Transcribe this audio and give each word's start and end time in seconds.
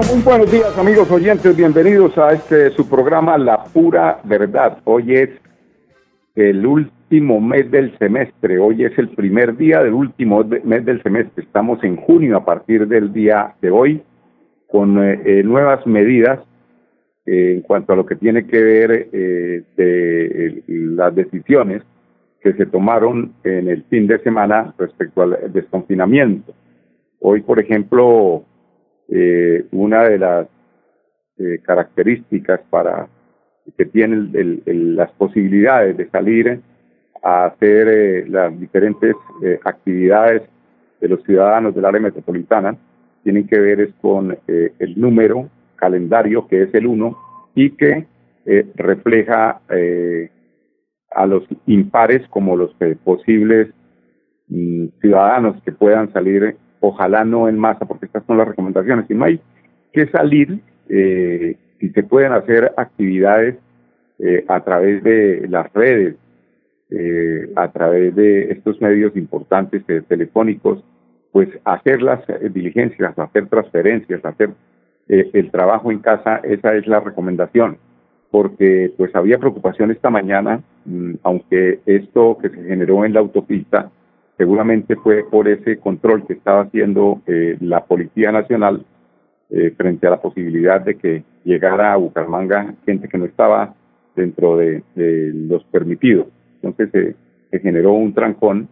Bueno, 0.00 0.14
muy 0.14 0.22
buenos 0.22 0.50
días 0.50 0.78
amigos 0.78 1.10
oyentes, 1.10 1.54
bienvenidos 1.54 2.16
a 2.16 2.32
este 2.32 2.70
su 2.70 2.88
programa 2.88 3.36
La 3.36 3.64
Pura 3.64 4.18
Verdad. 4.24 4.78
Hoy 4.84 5.14
es 5.14 5.28
el 6.34 6.64
último 6.64 7.38
mes 7.38 7.70
del 7.70 7.98
semestre, 7.98 8.58
hoy 8.58 8.82
es 8.82 8.98
el 8.98 9.10
primer 9.10 9.58
día 9.58 9.82
del 9.82 9.92
último 9.92 10.42
mes 10.64 10.86
del 10.86 11.02
semestre, 11.02 11.44
estamos 11.44 11.84
en 11.84 11.96
junio 11.96 12.38
a 12.38 12.44
partir 12.46 12.88
del 12.88 13.12
día 13.12 13.54
de 13.60 13.70
hoy 13.70 14.02
con 14.68 15.04
eh, 15.04 15.20
eh, 15.22 15.42
nuevas 15.42 15.86
medidas 15.86 16.38
eh, 17.26 17.56
en 17.56 17.60
cuanto 17.60 17.92
a 17.92 17.96
lo 17.96 18.06
que 18.06 18.16
tiene 18.16 18.46
que 18.46 18.62
ver 18.62 19.10
de 19.10 20.64
las 20.66 21.14
decisiones 21.14 21.82
que 22.40 22.54
se 22.54 22.64
tomaron 22.64 23.34
en 23.44 23.68
el 23.68 23.84
fin 23.84 24.06
de 24.06 24.18
semana 24.20 24.74
respecto 24.78 25.20
al 25.20 25.52
desconfinamiento. 25.52 26.54
Hoy, 27.18 27.42
por 27.42 27.60
ejemplo, 27.60 28.46
eh, 29.10 29.66
una 29.72 30.08
de 30.08 30.18
las 30.18 30.46
eh, 31.42 31.58
características 31.62 32.60
para 32.68 33.08
que 33.74 33.86
tienen 33.86 34.30
las 34.66 35.10
posibilidades 35.12 35.96
de 35.96 36.10
salir 36.10 36.60
a 37.22 37.46
hacer 37.46 37.88
eh, 37.88 38.28
las 38.28 38.60
diferentes 38.60 39.14
eh, 39.42 39.58
actividades 39.64 40.42
de 41.00 41.08
los 41.08 41.22
ciudadanos 41.22 41.74
del 41.74 41.86
área 41.86 42.02
metropolitana 42.02 42.76
tienen 43.22 43.46
que 43.46 43.58
ver 43.58 43.80
es 43.80 43.94
con 44.02 44.36
el 44.46 45.00
número 45.00 45.48
calendario 45.76 46.46
que 46.46 46.64
es 46.64 46.74
el 46.74 46.86
1 46.86 47.18
y 47.54 47.70
que 47.70 48.06
refleja 48.74 49.62
a 51.10 51.26
los 51.26 51.44
impares 51.66 52.26
como 52.28 52.54
los 52.54 52.74
posibles 53.02 53.68
mm, 54.48 54.88
ciudadanos 55.00 55.62
que 55.62 55.72
puedan 55.72 56.12
salir 56.12 56.58
ojalá 56.80 57.24
no 57.24 57.48
en 57.48 57.58
masa, 57.58 57.84
porque 57.86 58.06
estas 58.06 58.24
son 58.26 58.38
las 58.38 58.48
recomendaciones, 58.48 59.08
no 59.10 59.24
hay 59.24 59.40
que 59.92 60.06
salir, 60.08 60.60
eh, 60.88 61.56
si 61.78 61.90
se 61.90 62.02
pueden 62.02 62.32
hacer 62.32 62.72
actividades 62.76 63.56
eh, 64.18 64.44
a 64.48 64.60
través 64.60 65.02
de 65.02 65.46
las 65.48 65.72
redes, 65.72 66.16
eh, 66.92 67.52
a 67.54 67.70
través 67.70 68.16
de 68.16 68.50
estos 68.50 68.80
medios 68.80 69.16
importantes 69.16 69.84
eh, 69.86 70.02
telefónicos, 70.08 70.82
pues 71.30 71.48
hacer 71.64 72.02
las 72.02 72.28
eh, 72.28 72.50
diligencias, 72.52 73.16
hacer 73.16 73.46
transferencias, 73.46 74.24
hacer 74.24 74.50
el 75.06 75.50
trabajo 75.50 75.90
en 75.90 75.98
casa, 75.98 76.40
esa 76.44 76.74
es 76.76 76.86
la 76.86 77.00
recomendación, 77.00 77.78
porque 78.30 78.92
pues 78.96 79.14
había 79.16 79.38
preocupación 79.38 79.90
esta 79.90 80.08
mañana, 80.08 80.62
mmm, 80.84 81.14
aunque 81.24 81.80
esto 81.86 82.38
que 82.40 82.48
se 82.48 82.62
generó 82.62 83.04
en 83.04 83.14
la 83.14 83.20
autopista, 83.20 83.90
seguramente 84.40 84.96
fue 84.96 85.22
por 85.30 85.48
ese 85.48 85.76
control 85.76 86.26
que 86.26 86.32
estaba 86.32 86.62
haciendo 86.62 87.20
eh, 87.26 87.58
la 87.60 87.84
Policía 87.84 88.32
Nacional 88.32 88.86
eh, 89.50 89.74
frente 89.76 90.06
a 90.06 90.10
la 90.10 90.22
posibilidad 90.22 90.80
de 90.80 90.94
que 90.96 91.24
llegara 91.44 91.92
a 91.92 91.96
Bucaramanga 91.98 92.74
gente 92.86 93.06
que 93.06 93.18
no 93.18 93.26
estaba 93.26 93.74
dentro 94.16 94.56
de, 94.56 94.82
los 94.96 95.62
permitidos. 95.64 96.28
Entonces 96.62 97.16
se 97.50 97.58
generó 97.58 97.92
un 97.92 98.14
trancón, 98.14 98.66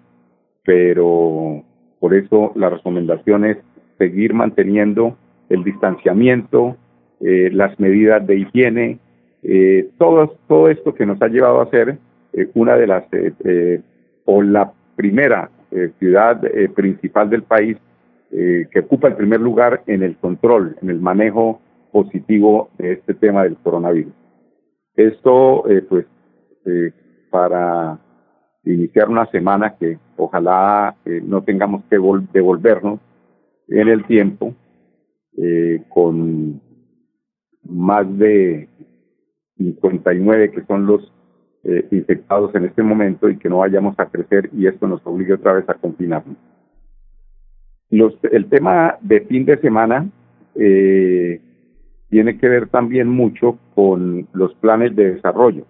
pero 0.65 1.63
por 2.01 2.15
eso 2.15 2.53
la 2.55 2.71
recomendación 2.71 3.45
es 3.45 3.59
seguir 3.99 4.33
manteniendo 4.33 5.19
el 5.51 5.65
distanciamiento, 5.65 6.79
eh, 7.21 7.51
las 7.53 7.79
medidas 7.79 8.27
de 8.27 8.39
higiene, 8.39 9.01
eh, 9.43 9.91
todo, 9.99 10.35
todo 10.47 10.71
esto 10.71 10.95
que 10.95 11.05
nos 11.05 11.21
ha 11.21 11.29
llevado 11.29 11.61
a 11.61 11.69
ser 11.69 11.99
eh, 12.33 12.49
una 12.55 12.75
de 12.77 12.87
las, 12.87 13.05
o 14.25 14.43
la 14.43 14.73
primera 14.99 15.51
eh, 15.71 15.93
ciudad 15.99 16.45
eh, 16.45 16.69
principal 16.69 17.31
del 17.31 17.43
país 17.43 17.77
eh, 18.31 18.69
que 18.71 18.81
ocupa 18.81 19.09
el 19.09 19.17
primer 19.17 19.41
lugar 19.41 19.83
en 19.87 20.03
el 20.03 20.17
control, 20.19 20.77
en 20.83 20.91
el 20.91 21.01
manejo 21.01 21.63
positivo 21.91 22.69
de 22.77 22.93
este 22.93 23.15
tema 23.15 23.45
del 23.45 23.57
coronavirus. 23.57 24.13
Esto, 24.95 25.67
eh, 25.67 25.81
pues, 25.81 26.05
eh, 26.67 26.93
para 27.31 27.99
iniciar 28.65 29.09
una 29.09 29.25
semana 29.31 29.77
que 29.79 29.99
ojalá 30.19 30.95
no 31.23 31.43
tengamos 31.43 31.85
que 31.89 31.97
devolvernos 31.97 33.01
en 33.69 33.89
el 33.89 34.05
tiempo 34.05 34.55
con 35.89 36.61
más 37.63 38.19
de 38.19 38.69
59 39.57 40.51
que 40.51 40.65
son 40.67 40.85
los 40.87 41.13
eh, 41.65 41.89
infectados 41.91 42.55
en 42.55 42.67
este 42.67 42.85
momento 42.85 43.29
y 43.29 43.37
que 43.37 43.49
no 43.49 43.59
vayamos 43.59 43.99
a 43.99 44.07
crecer 44.07 44.49
y 44.53 44.69
esto 44.69 44.87
nos 44.87 45.05
obligue 45.05 45.35
otra 45.35 45.55
vez 45.55 45.69
a 45.69 45.75
confinarnos. 45.75 46.37
El 47.91 48.49
tema 48.49 48.97
de 49.01 49.23
fin 49.23 49.45
de 49.45 49.59
semana 49.59 50.09
eh, 50.55 51.41
tiene 52.11 52.39
que 52.39 52.49
ver 52.49 52.69
también 52.69 53.09
mucho 53.09 53.59
con 53.75 54.29
los 54.35 54.55
planes 54.55 54.95
de 54.95 55.15
desarrollo. 55.15 55.67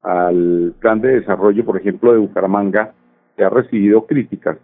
Al 0.00 0.74
plan 0.80 1.02
de 1.02 1.20
desarrollo, 1.20 1.66
por 1.66 1.76
ejemplo, 1.76 2.12
de 2.12 2.18
Bucaramanga, 2.18 2.94
se 3.36 3.44
ha 3.44 3.50
recibido 3.50 4.06
críticas, 4.06 4.56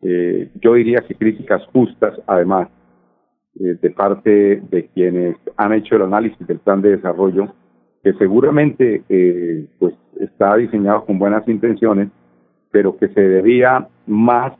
eh, 0.00 0.50
yo 0.60 0.74
diría 0.74 1.04
que 1.06 1.14
críticas 1.14 1.64
justas, 1.66 2.20
además, 2.26 2.68
de 3.54 3.90
parte 3.90 4.62
de 4.70 4.88
quienes 4.94 5.36
han 5.56 5.74
hecho 5.74 5.96
el 5.96 6.02
análisis 6.02 6.46
del 6.46 6.58
plan 6.58 6.80
de 6.82 6.96
desarrollo 6.96 7.54
que 8.02 8.12
seguramente 8.14 9.04
eh, 9.08 9.66
pues 9.78 9.94
está 10.20 10.56
diseñado 10.56 11.04
con 11.04 11.18
buenas 11.18 11.46
intenciones, 11.48 12.08
pero 12.70 12.96
que 12.96 13.08
se 13.08 13.20
debía 13.20 13.88
más 14.06 14.54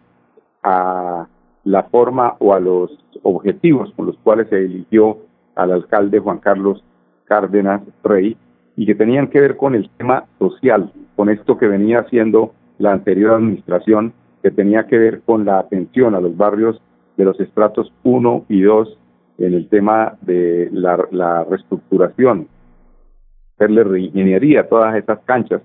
a 0.63 1.27
la 1.65 1.83
forma 1.85 2.37
o 2.39 2.55
a 2.55 2.61
los 2.61 2.91
objetivos 3.23 3.93
con 3.97 4.07
los 4.07 4.17
cuales 4.19 4.49
se 4.49 4.59
eligió 4.59 5.19
al 5.55 5.73
alcalde 5.73 6.19
Juan 6.19 6.39
Carlos 6.39 6.85
Cárdenas 7.25 7.83
Rey 8.03 8.37
y 8.77 8.87
que 8.87 8.95
tenían 8.95 9.29
que 9.29 9.41
ver 9.41 9.57
con 9.57 9.75
el 9.75 9.91
tema 9.91 10.25
social, 10.39 10.93
con 11.17 11.29
esto 11.29 11.59
que 11.59 11.67
venía 11.67 12.01
haciendo 12.01 12.53
la 12.79 12.93
anterior 12.93 13.35
administración, 13.35 14.13
que 14.43 14.51
tenía 14.51 14.87
que 14.87 14.99
ver 14.99 15.21
con 15.23 15.45
la 15.45 15.59
atención 15.59 16.15
a 16.15 16.21
los 16.21 16.37
barrios 16.37 16.81
de 17.17 17.25
los 17.25 17.39
estratos 17.41 17.93
1 18.03 18.47
y 18.49 18.63
2 18.63 18.99
en 19.39 19.55
el 19.55 19.69
tema 19.69 20.17
de 20.23 20.69
la, 20.73 21.07
la 21.11 21.45
reestructuración 21.45 22.49
hacerle 23.55 23.85
reingeniería 23.85 24.63
a 24.63 24.69
todas 24.69 24.95
estas 24.97 25.21
canchas. 25.21 25.63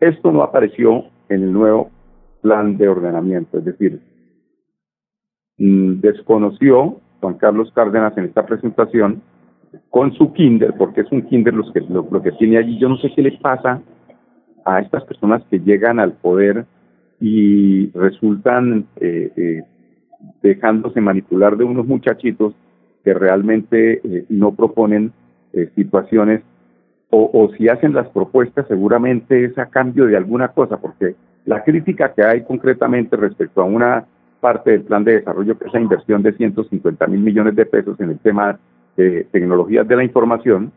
Esto 0.00 0.32
no 0.32 0.42
apareció 0.42 1.04
en 1.28 1.42
el 1.42 1.52
nuevo 1.52 1.90
plan 2.40 2.76
de 2.76 2.88
ordenamiento, 2.88 3.58
es 3.58 3.64
decir, 3.64 4.00
desconoció 5.58 7.00
Juan 7.20 7.34
Carlos 7.34 7.72
Cárdenas 7.74 8.16
en 8.16 8.26
esta 8.26 8.46
presentación 8.46 9.22
con 9.90 10.12
su 10.14 10.32
kinder, 10.32 10.74
porque 10.78 11.00
es 11.00 11.10
un 11.10 11.22
kinder 11.22 11.52
los 11.52 11.72
que, 11.72 11.80
lo, 11.80 12.06
lo 12.10 12.22
que 12.22 12.32
tiene 12.32 12.58
allí. 12.58 12.78
Yo 12.78 12.88
no 12.88 12.96
sé 12.98 13.12
qué 13.14 13.22
le 13.22 13.32
pasa 13.38 13.82
a 14.64 14.80
estas 14.80 15.04
personas 15.04 15.42
que 15.50 15.58
llegan 15.58 15.98
al 15.98 16.12
poder 16.12 16.66
y 17.20 17.90
resultan 17.92 18.86
eh, 19.00 19.32
eh, 19.36 19.62
dejándose 20.42 21.00
manipular 21.00 21.56
de 21.56 21.64
unos 21.64 21.86
muchachitos 21.86 22.54
que 23.04 23.14
realmente 23.14 24.00
eh, 24.04 24.24
no 24.28 24.54
proponen 24.54 25.12
situaciones 25.74 26.42
o, 27.10 27.50
si 27.56 27.68
hacen 27.68 27.94
las 27.94 28.08
propuestas 28.08 28.66
seguramente 28.68 29.44
es 29.44 29.56
a 29.58 29.66
cambio 29.66 30.06
de 30.06 30.16
alguna 30.16 30.48
cosa, 30.48 30.76
porque 30.76 31.14
la 31.46 31.64
crítica 31.64 32.12
que 32.12 32.22
hay 32.22 32.42
concretamente 32.42 33.16
respecto 33.16 33.62
a 33.62 33.64
una 33.64 34.04
parte 34.40 34.72
del 34.72 34.82
plan 34.82 35.04
de 35.04 35.14
desarrollo, 35.14 35.58
que 35.58 35.66
es 35.66 35.72
la 35.72 35.80
inversión 35.80 36.22
de 36.22 36.32
150 36.32 37.06
mil 37.06 37.20
millones 37.20 37.56
de 37.56 37.64
pesos 37.64 37.98
en 38.00 38.10
el 38.10 38.18
tema 38.18 38.58
de 38.96 39.24
tecnologías 39.32 39.88
de 39.88 39.96
la 39.96 40.04
información, 40.04 40.70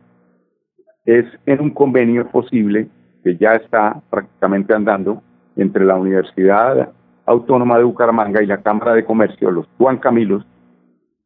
es 1.06 1.26
en 1.46 1.60
un 1.60 1.72
convenio 1.72 2.28
posible 2.30 2.88
que 3.24 3.36
ya 3.36 3.56
está 3.56 4.02
prácticamente 4.10 4.74
andando 4.74 5.22
entre 5.58 5.84
la 5.84 5.96
Universidad 5.96 6.92
Autónoma 7.26 7.78
de 7.78 7.84
Bucaramanga 7.84 8.42
y 8.42 8.48
la 8.48 8.62
Cámara 8.62 8.94
de 8.94 9.04
Comercio, 9.04 9.52
los 9.52 9.68
Juan 9.78 9.98
Camilos, 9.98 10.46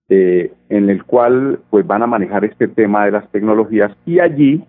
eh, 0.10 0.54
en 0.70 0.90
el 0.90 1.04
cual 1.04 1.60
pues 1.70 1.86
van 1.86 2.04
a 2.04 2.08
manejar 2.08 2.44
este 2.46 2.68
tema 2.68 3.06
de 3.06 3.12
las 3.12 3.30
tecnologías. 3.32 3.92
Y 4.06 4.20
allí 4.20 4.64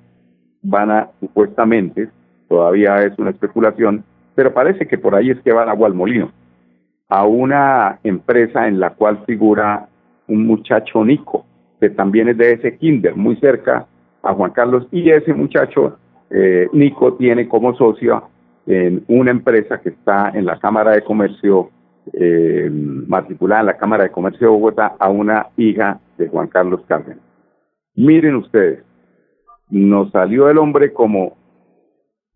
van 0.66 0.90
a, 0.90 1.08
supuestamente, 1.20 2.08
todavía 2.48 3.02
es 3.04 3.18
una 3.18 3.30
especulación, 3.30 4.04
pero 4.34 4.52
parece 4.52 4.86
que 4.86 4.98
por 4.98 5.14
ahí 5.14 5.30
es 5.30 5.40
que 5.40 5.52
van 5.52 5.68
agua 5.68 5.86
al 5.86 5.94
molino, 5.94 6.30
a 7.08 7.24
una 7.24 8.00
empresa 8.02 8.66
en 8.66 8.80
la 8.80 8.90
cual 8.90 9.24
figura 9.26 9.88
un 10.26 10.46
muchacho 10.46 11.04
Nico, 11.04 11.46
que 11.80 11.90
también 11.90 12.28
es 12.28 12.36
de 12.36 12.52
ese 12.52 12.76
kinder, 12.76 13.14
muy 13.14 13.36
cerca 13.36 13.86
a 14.22 14.34
Juan 14.34 14.50
Carlos, 14.50 14.86
y 14.90 15.08
ese 15.10 15.32
muchacho, 15.32 15.98
eh, 16.30 16.68
Nico, 16.72 17.14
tiene 17.14 17.48
como 17.48 17.76
socio 17.76 18.28
en 18.66 19.04
una 19.06 19.30
empresa 19.30 19.80
que 19.80 19.90
está 19.90 20.30
en 20.30 20.44
la 20.44 20.58
Cámara 20.58 20.92
de 20.92 21.02
Comercio, 21.02 21.70
eh, 22.12 22.68
matriculada 22.70 23.60
en 23.60 23.66
la 23.66 23.76
Cámara 23.76 24.04
de 24.04 24.10
Comercio 24.10 24.48
de 24.48 24.52
Bogotá, 24.52 24.96
a 24.98 25.08
una 25.08 25.46
hija 25.56 26.00
de 26.18 26.26
Juan 26.26 26.48
Carlos 26.48 26.80
Cárdenas. 26.88 27.22
Miren 27.94 28.34
ustedes, 28.34 28.82
nos 29.70 30.10
salió 30.10 30.48
el 30.48 30.58
hombre 30.58 30.92
como 30.92 31.36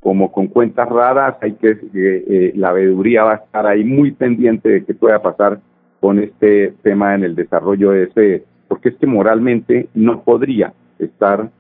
como 0.01 0.33
con 0.33 0.47
cuentas 0.47 0.89
raras, 0.89 1.37
hay 1.43 1.53
que 1.53 1.79
eh, 1.95 2.53
la 2.57 2.73
veeduría 2.73 3.25
va 3.25 3.33
a 3.33 3.37
estar 3.37 3.67
ahí 3.67 3.85
muy 3.85 4.13
pendiente 4.13 4.69
de 4.71 4.85
qué 4.85 4.95
pueda 4.95 5.21
pasar 5.21 5.61
con 6.01 6.19
este 6.19 6.75
tema 6.83 7.15
en 7.15 7.25
el 7.25 7.35
desarrollo 7.35 7.91
de 7.91 8.05
ese, 8.05 8.45
porque 8.67 8.89
es 8.89 8.97
que 8.97 9.07
moralmente 9.07 9.89
no 9.93 10.23
podría 10.23 10.73
estar 10.99 11.51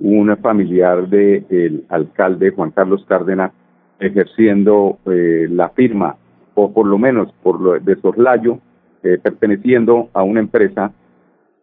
un 0.00 0.36
familiar 0.38 1.08
del 1.08 1.84
alcalde 1.88 2.50
Juan 2.50 2.72
Carlos 2.72 3.04
Cárdenas 3.08 3.52
ejerciendo 4.00 4.98
eh, 5.06 5.46
la 5.48 5.68
firma, 5.70 6.16
o 6.54 6.72
por 6.72 6.86
lo 6.86 6.98
menos 6.98 7.32
por 7.44 7.60
lo 7.60 7.78
de 7.78 7.96
soslayo, 8.00 8.58
eh, 9.04 9.18
perteneciendo 9.22 10.08
a 10.12 10.24
una 10.24 10.40
empresa 10.40 10.92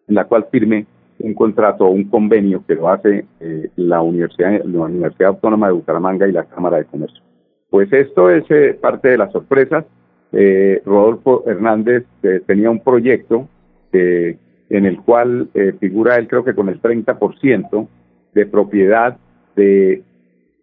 en 0.07 0.15
la 0.15 0.25
cual 0.25 0.47
firme 0.49 0.85
un 1.23 1.33
contrato 1.33 1.85
o 1.85 1.91
un 1.91 2.05
convenio 2.05 2.63
que 2.65 2.75
lo 2.75 2.89
hace 2.89 3.25
eh, 3.39 3.69
la, 3.75 4.01
Universidad, 4.01 4.63
la 4.63 4.81
Universidad 4.81 5.29
Autónoma 5.29 5.67
de 5.67 5.73
Bucaramanga 5.73 6.27
y 6.27 6.31
la 6.31 6.45
Cámara 6.45 6.77
de 6.77 6.85
Comercio. 6.85 7.21
Pues 7.69 7.91
esto 7.93 8.29
es 8.29 8.43
eh, 8.49 8.77
parte 8.79 9.09
de 9.09 9.17
las 9.17 9.31
sorpresas. 9.31 9.85
Eh, 10.31 10.81
Rodolfo 10.85 11.43
Hernández 11.45 12.05
tenía 12.45 12.69
un 12.69 12.79
proyecto 12.79 13.47
en 13.91 14.85
el 14.85 15.01
cual 15.01 15.49
figura 15.81 16.15
él 16.15 16.29
creo 16.29 16.45
que 16.45 16.55
con 16.55 16.69
el 16.69 16.81
30% 16.81 17.87
de 18.33 18.45
propiedad 18.45 19.17
de 19.57 20.01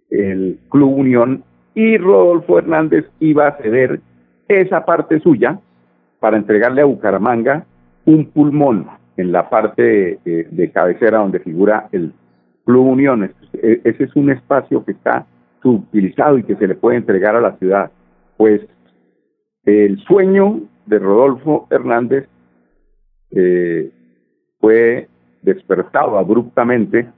el 0.08 0.58
Club 0.70 0.96
Unión 0.96 1.44
y 1.74 1.98
Rodolfo 1.98 2.58
Hernández 2.58 3.04
iba 3.20 3.48
a 3.48 3.56
ceder 3.58 4.00
esa 4.48 4.86
parte 4.86 5.20
suya 5.20 5.60
para 6.20 6.38
entregarle 6.38 6.80
a 6.80 6.86
Bucaramanga 6.86 7.66
un 8.06 8.24
pulmón 8.24 8.86
en 9.18 9.32
la 9.32 9.50
parte 9.50 10.18
de, 10.24 10.70
cabecera 10.72 11.18
donde 11.18 11.40
figura 11.40 11.88
el 11.92 12.12
Club 12.64 12.86
Unión. 12.86 13.30
E, 13.52 13.80
ese 13.84 14.04
es 14.04 14.16
un 14.16 14.30
espacio 14.30 14.84
que 14.84 14.92
está 14.92 15.26
subutilizado 15.60 16.38
y 16.38 16.44
que 16.44 16.54
se 16.54 16.68
le 16.68 16.76
puede 16.76 16.96
entregar 16.96 17.34
a 17.36 17.40
la 17.40 17.56
ciudad. 17.58 17.90
Pues 18.36 18.62
el 19.64 19.98
sueño 20.04 20.60
de 20.86 20.98
Rodolfo 21.00 21.66
Hernández 21.68 22.28
eh, 23.32 23.90
fue 24.60 25.08
despertado 25.42 26.16
abruptamente 26.16 27.08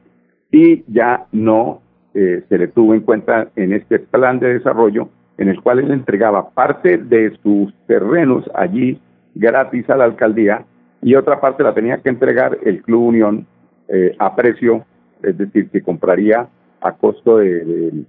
y 0.50 0.82
ya 0.92 1.26
no 1.32 1.82
eh, 2.14 2.42
se 2.48 2.58
le 2.58 2.68
tuvo 2.68 2.94
en 2.94 3.02
cuenta 3.02 3.50
en 3.56 3.74
este 3.74 3.98
plan 3.98 4.40
de 4.40 4.54
desarrollo 4.54 5.10
en 5.36 5.48
el 5.48 5.62
cual 5.62 5.80
él 5.80 5.90
entregaba 5.90 6.50
parte 6.50 6.98
de 6.98 7.36
sus 7.42 7.72
terrenos 7.86 8.50
allí 8.54 9.00
gratis 9.34 9.88
a 9.90 9.96
la 9.96 10.04
alcaldía 10.04 10.64
y 11.02 11.14
otra 11.14 11.40
parte 11.40 11.62
la 11.62 11.74
tenía 11.74 11.98
que 11.98 12.08
entregar 12.08 12.58
el 12.64 12.82
Club 12.82 13.06
Unión 13.08 13.46
eh, 13.88 14.14
a 14.18 14.34
precio, 14.34 14.84
es 15.22 15.36
decir, 15.36 15.70
que 15.70 15.82
compraría 15.82 16.48
a 16.80 16.92
costo 16.92 17.38
de, 17.38 18.04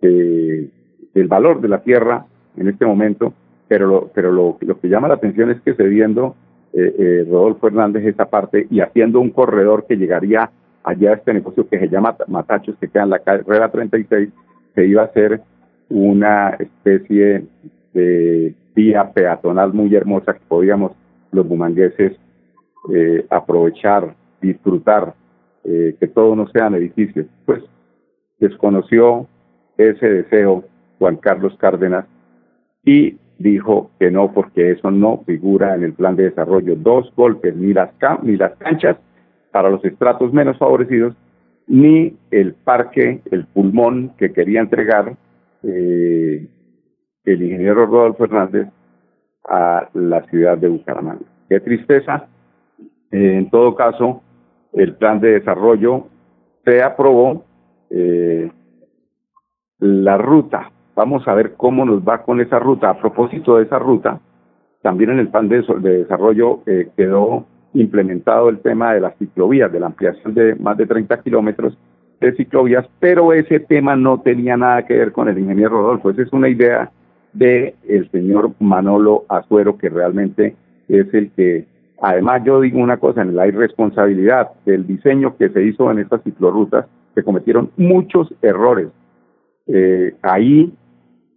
del 0.00 1.28
valor 1.28 1.60
de 1.60 1.68
la 1.68 1.82
tierra 1.82 2.26
en 2.56 2.68
este 2.68 2.84
momento, 2.84 3.32
pero 3.68 3.86
lo, 3.86 4.10
pero 4.14 4.32
lo, 4.32 4.58
lo 4.60 4.80
que 4.80 4.88
llama 4.88 5.08
la 5.08 5.14
atención 5.14 5.50
es 5.50 5.60
que 5.62 5.74
cediendo 5.74 6.34
eh, 6.72 6.94
eh, 6.98 7.26
Rodolfo 7.28 7.66
Hernández 7.66 8.04
esa 8.06 8.30
parte 8.30 8.66
y 8.70 8.80
haciendo 8.80 9.20
un 9.20 9.30
corredor 9.30 9.84
que 9.86 9.96
llegaría 9.96 10.50
allá 10.84 11.10
a 11.10 11.14
este 11.14 11.34
negocio 11.34 11.68
que 11.68 11.78
se 11.78 11.88
llama 11.88 12.16
Matachos, 12.28 12.76
que 12.80 12.88
queda 12.88 13.04
en 13.04 13.10
la 13.10 13.18
carrera 13.18 13.70
36, 13.70 14.30
se 14.74 14.86
iba 14.86 15.02
a 15.02 15.06
hacer 15.06 15.40
una 15.90 16.56
especie 16.58 17.44
de 17.92 18.54
vía 18.74 19.12
peatonal 19.12 19.74
muy 19.74 19.94
hermosa 19.94 20.32
que 20.32 20.40
podíamos 20.48 20.92
los 21.32 21.48
bumangueses 21.48 22.12
eh, 22.94 23.26
aprovechar, 23.30 24.14
disfrutar, 24.40 25.14
eh, 25.64 25.96
que 25.98 26.06
todo 26.06 26.36
no 26.36 26.46
sean 26.48 26.74
edificios. 26.74 27.26
Pues 27.44 27.62
desconoció 28.38 29.26
ese 29.76 30.08
deseo 30.08 30.64
Juan 30.98 31.16
Carlos 31.16 31.56
Cárdenas 31.58 32.06
y 32.84 33.16
dijo 33.38 33.90
que 33.98 34.10
no, 34.10 34.32
porque 34.32 34.72
eso 34.72 34.90
no 34.90 35.22
figura 35.26 35.74
en 35.74 35.84
el 35.84 35.94
plan 35.94 36.16
de 36.16 36.24
desarrollo. 36.24 36.76
Dos 36.76 37.12
golpes, 37.16 37.54
ni 37.56 37.72
las, 37.72 37.90
ni 38.22 38.36
las 38.36 38.52
canchas 38.56 38.96
para 39.50 39.70
los 39.70 39.84
estratos 39.84 40.32
menos 40.32 40.58
favorecidos, 40.58 41.14
ni 41.66 42.16
el 42.30 42.54
parque, 42.54 43.20
el 43.30 43.46
pulmón 43.46 44.12
que 44.16 44.32
quería 44.32 44.60
entregar 44.60 45.16
eh, 45.62 46.46
el 47.24 47.42
ingeniero 47.42 47.86
Rodolfo 47.86 48.24
Hernández 48.24 48.68
a 49.44 49.88
la 49.94 50.22
ciudad 50.24 50.58
de 50.58 50.68
Bucaramanga. 50.68 51.24
Qué 51.48 51.60
tristeza 51.60 52.28
eh, 53.12 53.36
en 53.36 53.50
todo 53.50 53.74
caso, 53.74 54.22
el 54.72 54.94
plan 54.94 55.20
de 55.20 55.32
desarrollo 55.32 56.06
se 56.64 56.82
aprobó. 56.82 57.44
Eh, 57.90 58.50
la 59.78 60.16
ruta, 60.16 60.70
vamos 60.94 61.26
a 61.28 61.34
ver 61.34 61.54
cómo 61.56 61.84
nos 61.84 62.00
va 62.02 62.22
con 62.22 62.40
esa 62.40 62.58
ruta. 62.58 62.88
A 62.88 62.98
propósito 62.98 63.56
de 63.56 63.64
esa 63.64 63.78
ruta, 63.78 64.20
también 64.80 65.10
en 65.10 65.18
el 65.18 65.28
plan 65.28 65.48
de, 65.48 65.62
desarrollo 65.80 66.60
eh, 66.66 66.88
quedó 66.96 67.46
implementado 67.74 68.48
el 68.48 68.60
tema 68.60 68.94
de 68.94 69.00
las 69.00 69.16
ciclovías, 69.18 69.70
de 69.72 69.80
la 69.80 69.86
ampliación 69.86 70.34
de 70.34 70.54
más 70.54 70.76
de 70.76 70.86
30 70.86 71.20
kilómetros 71.22 71.76
de 72.20 72.32
ciclovías, 72.36 72.86
pero 73.00 73.32
ese 73.32 73.60
tema 73.60 73.96
no 73.96 74.20
tenía 74.20 74.56
nada 74.56 74.86
que 74.86 74.96
ver 74.96 75.12
con 75.12 75.28
el 75.28 75.38
ingeniero 75.38 75.70
Rodolfo. 75.70 76.10
Esa 76.10 76.22
es 76.22 76.32
una 76.32 76.48
idea 76.48 76.90
del 77.32 77.74
el 77.88 78.10
señor 78.10 78.52
Manolo 78.60 79.24
Azuero, 79.28 79.78
que 79.78 79.88
realmente 79.88 80.56
es 80.88 81.12
el 81.14 81.30
que 81.32 81.66
Además, 82.02 82.42
yo 82.44 82.60
digo 82.60 82.80
una 82.80 82.96
cosa, 82.96 83.22
en 83.22 83.36
la 83.36 83.46
irresponsabilidad 83.46 84.50
del 84.66 84.88
diseño 84.88 85.36
que 85.36 85.48
se 85.50 85.62
hizo 85.62 85.88
en 85.88 86.00
estas 86.00 86.20
ciclorrutas, 86.24 86.86
se 87.14 87.22
cometieron 87.22 87.70
muchos 87.76 88.34
errores. 88.42 88.88
Eh, 89.68 90.12
ahí 90.20 90.74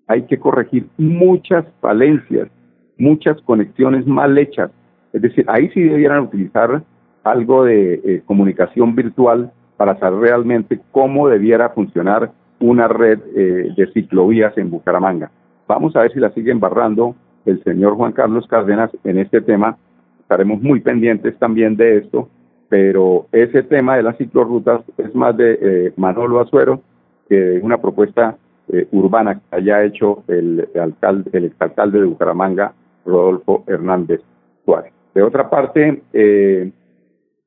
hay 0.08 0.24
que 0.24 0.40
corregir 0.40 0.88
muchas 0.98 1.66
falencias, 1.82 2.50
muchas 2.98 3.40
conexiones 3.44 4.08
mal 4.08 4.36
hechas. 4.40 4.72
Es 5.14 5.22
decir, 5.22 5.46
ahí 5.48 5.70
sí 5.70 5.84
debieran 5.84 6.24
utilizar 6.24 6.82
algo 7.24 7.64
de 7.64 8.02
eh, 8.04 8.22
comunicación 8.26 8.96
virtual 8.96 9.52
para 9.78 10.00
saber 10.00 10.20
realmente 10.20 10.80
cómo 10.92 11.28
debiera 11.28 11.70
funcionar 11.70 12.32
una 12.60 12.88
red 12.88 13.20
eh, 13.36 13.72
de 13.78 13.92
ciclovías 13.94 14.58
en 14.58 14.72
Bucaramanga. 14.72 15.30
Vamos 15.68 15.96
a 15.96 16.02
ver 16.02 16.14
si 16.14 16.20
la 16.20 16.32
sigue 16.32 16.52
embarrando 16.52 17.16
el 17.46 17.64
señor 17.64 17.96
Juan 17.96 18.12
Carlos 18.12 18.48
Cárdenas 18.48 18.92
en 19.04 19.20
este 19.20 19.42
tema 19.42 19.78
estaremos 20.26 20.60
muy 20.60 20.80
pendientes 20.80 21.38
también 21.38 21.78
de 21.78 21.98
esto, 21.98 22.30
pero 22.68 23.28
ese 23.32 23.62
tema 23.62 23.96
de 23.96 24.02
las 24.02 24.18
ciclorrutas 24.18 24.82
es 24.98 25.14
más 25.14 25.38
de 25.38 25.60
eh, 25.62 25.94
Manolo 25.98 26.40
Azuero 26.40 26.82
que 27.30 27.60
una 27.62 27.80
propuesta 27.80 28.36
eh, 28.74 28.88
urbana 28.92 29.36
que 29.36 29.56
haya 29.56 29.84
hecho 29.84 30.24
el, 30.28 30.68
alcalde, 30.82 31.30
el 31.34 31.46
exalcalde 31.46 32.00
de 32.00 32.08
Bucaramanga, 32.08 32.74
Rodolfo 33.06 33.64
Hernández 33.68 34.22
Suárez. 34.66 34.92
De 35.14 35.22
otra 35.22 35.48
parte, 35.48 36.02
eh, 36.12 36.72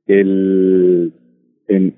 el, 0.07 1.13
en, 1.67 1.97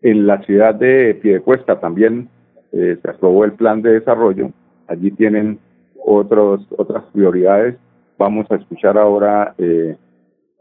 en 0.00 0.26
la 0.26 0.40
ciudad 0.44 0.74
de 0.74 1.14
Piedecuesta 1.20 1.78
también 1.78 2.30
se 2.72 2.98
aprobó 3.08 3.44
el 3.44 3.52
plan 3.52 3.82
de 3.82 3.92
desarrollo. 3.92 4.50
Allí 4.86 5.10
tienen 5.12 5.58
otros, 6.04 6.66
otras 6.76 7.04
prioridades 7.12 7.76
Vamos 8.16 8.48
a 8.50 8.56
escuchar 8.56 8.96
ahora 8.96 9.54
eh, 9.58 9.96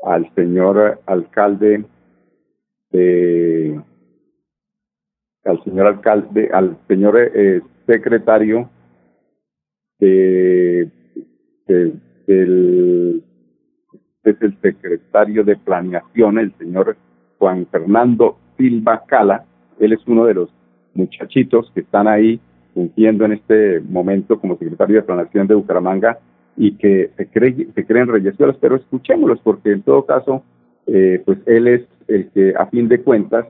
al 0.03 0.33
señor 0.33 0.99
alcalde, 1.05 1.85
al 5.45 5.63
señor 5.63 5.87
alcalde, 5.87 6.49
al 6.51 6.77
señor 6.87 7.15
eh, 7.17 7.61
secretario 7.85 8.69
de, 9.99 10.89
del 11.67 13.21
es 14.23 14.41
el 14.41 14.57
secretario 14.61 15.43
de 15.43 15.57
planeación, 15.57 16.39
el 16.39 16.53
señor 16.57 16.95
Juan 17.37 17.67
Fernando 17.67 18.37
Silva 18.57 19.03
Cala. 19.05 19.45
Él 19.79 19.93
es 19.93 19.99
uno 20.07 20.25
de 20.25 20.33
los 20.33 20.49
muchachitos 20.93 21.69
que 21.73 21.81
están 21.81 22.07
ahí 22.07 22.39
fungiendo 22.73 23.25
en 23.25 23.33
este 23.33 23.79
momento 23.81 24.39
como 24.39 24.57
secretario 24.57 24.97
de 24.97 25.03
planeación 25.03 25.47
de 25.47 25.55
Bucaramanga 25.55 26.19
y 26.55 26.75
que 26.77 27.11
se, 27.17 27.27
cree, 27.27 27.67
se 27.73 27.85
creen 27.85 28.07
reyesuelos, 28.07 28.57
pero 28.59 28.75
escuchémoslos 28.75 29.39
porque 29.43 29.71
en 29.71 29.81
todo 29.83 30.05
caso, 30.05 30.43
eh, 30.87 31.21
pues 31.25 31.39
él 31.45 31.67
es 31.67 31.81
el 32.07 32.29
que 32.29 32.53
a 32.57 32.65
fin 32.67 32.87
de 32.87 33.01
cuentas 33.01 33.45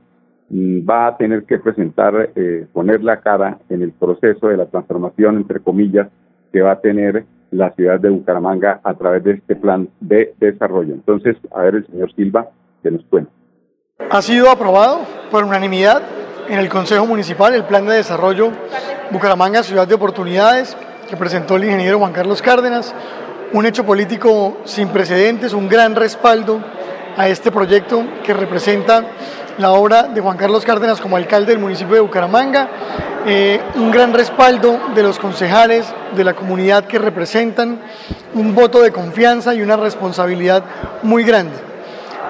mm, 0.50 0.88
va 0.88 1.08
a 1.08 1.16
tener 1.16 1.44
que 1.44 1.58
presentar, 1.58 2.30
eh, 2.34 2.66
poner 2.72 3.02
la 3.02 3.20
cara 3.20 3.58
en 3.68 3.82
el 3.82 3.92
proceso 3.92 4.48
de 4.48 4.56
la 4.56 4.66
transformación, 4.66 5.36
entre 5.36 5.60
comillas, 5.60 6.08
que 6.52 6.62
va 6.62 6.72
a 6.72 6.80
tener 6.80 7.24
la 7.50 7.70
ciudad 7.72 8.00
de 8.00 8.10
Bucaramanga 8.10 8.80
a 8.82 8.94
través 8.94 9.22
de 9.24 9.32
este 9.32 9.56
plan 9.56 9.88
de 10.00 10.34
desarrollo. 10.40 10.94
Entonces, 10.94 11.36
a 11.52 11.62
ver, 11.62 11.76
el 11.76 11.86
señor 11.86 12.12
Silva, 12.14 12.48
que 12.82 12.90
nos 12.90 13.04
cuente. 13.04 13.30
Ha 14.10 14.22
sido 14.22 14.50
aprobado 14.50 15.00
por 15.30 15.44
unanimidad 15.44 16.02
en 16.48 16.58
el 16.58 16.68
Consejo 16.68 17.06
Municipal 17.06 17.54
el 17.54 17.64
Plan 17.64 17.86
de 17.86 17.94
Desarrollo 17.94 18.50
Bucaramanga 19.10 19.62
Ciudad 19.62 19.86
de 19.86 19.94
Oportunidades 19.94 20.76
que 21.08 21.16
presentó 21.16 21.56
el 21.56 21.64
ingeniero 21.64 21.98
Juan 21.98 22.12
Carlos 22.12 22.42
Cárdenas, 22.42 22.94
un 23.52 23.66
hecho 23.66 23.84
político 23.84 24.58
sin 24.64 24.88
precedentes, 24.88 25.52
un 25.52 25.68
gran 25.68 25.94
respaldo 25.94 26.60
a 27.16 27.28
este 27.28 27.52
proyecto 27.52 28.04
que 28.24 28.34
representa 28.34 29.04
la 29.58 29.72
obra 29.72 30.04
de 30.04 30.20
Juan 30.20 30.36
Carlos 30.36 30.64
Cárdenas 30.64 31.00
como 31.00 31.16
alcalde 31.16 31.52
del 31.52 31.60
municipio 31.60 31.94
de 31.94 32.00
Bucaramanga, 32.00 32.68
eh, 33.26 33.60
un 33.76 33.90
gran 33.90 34.12
respaldo 34.12 34.80
de 34.94 35.02
los 35.02 35.18
concejales, 35.18 35.86
de 36.16 36.24
la 36.24 36.34
comunidad 36.34 36.84
que 36.84 36.98
representan, 36.98 37.80
un 38.34 38.54
voto 38.54 38.82
de 38.82 38.90
confianza 38.90 39.54
y 39.54 39.62
una 39.62 39.76
responsabilidad 39.76 40.64
muy 41.02 41.22
grande. 41.22 41.56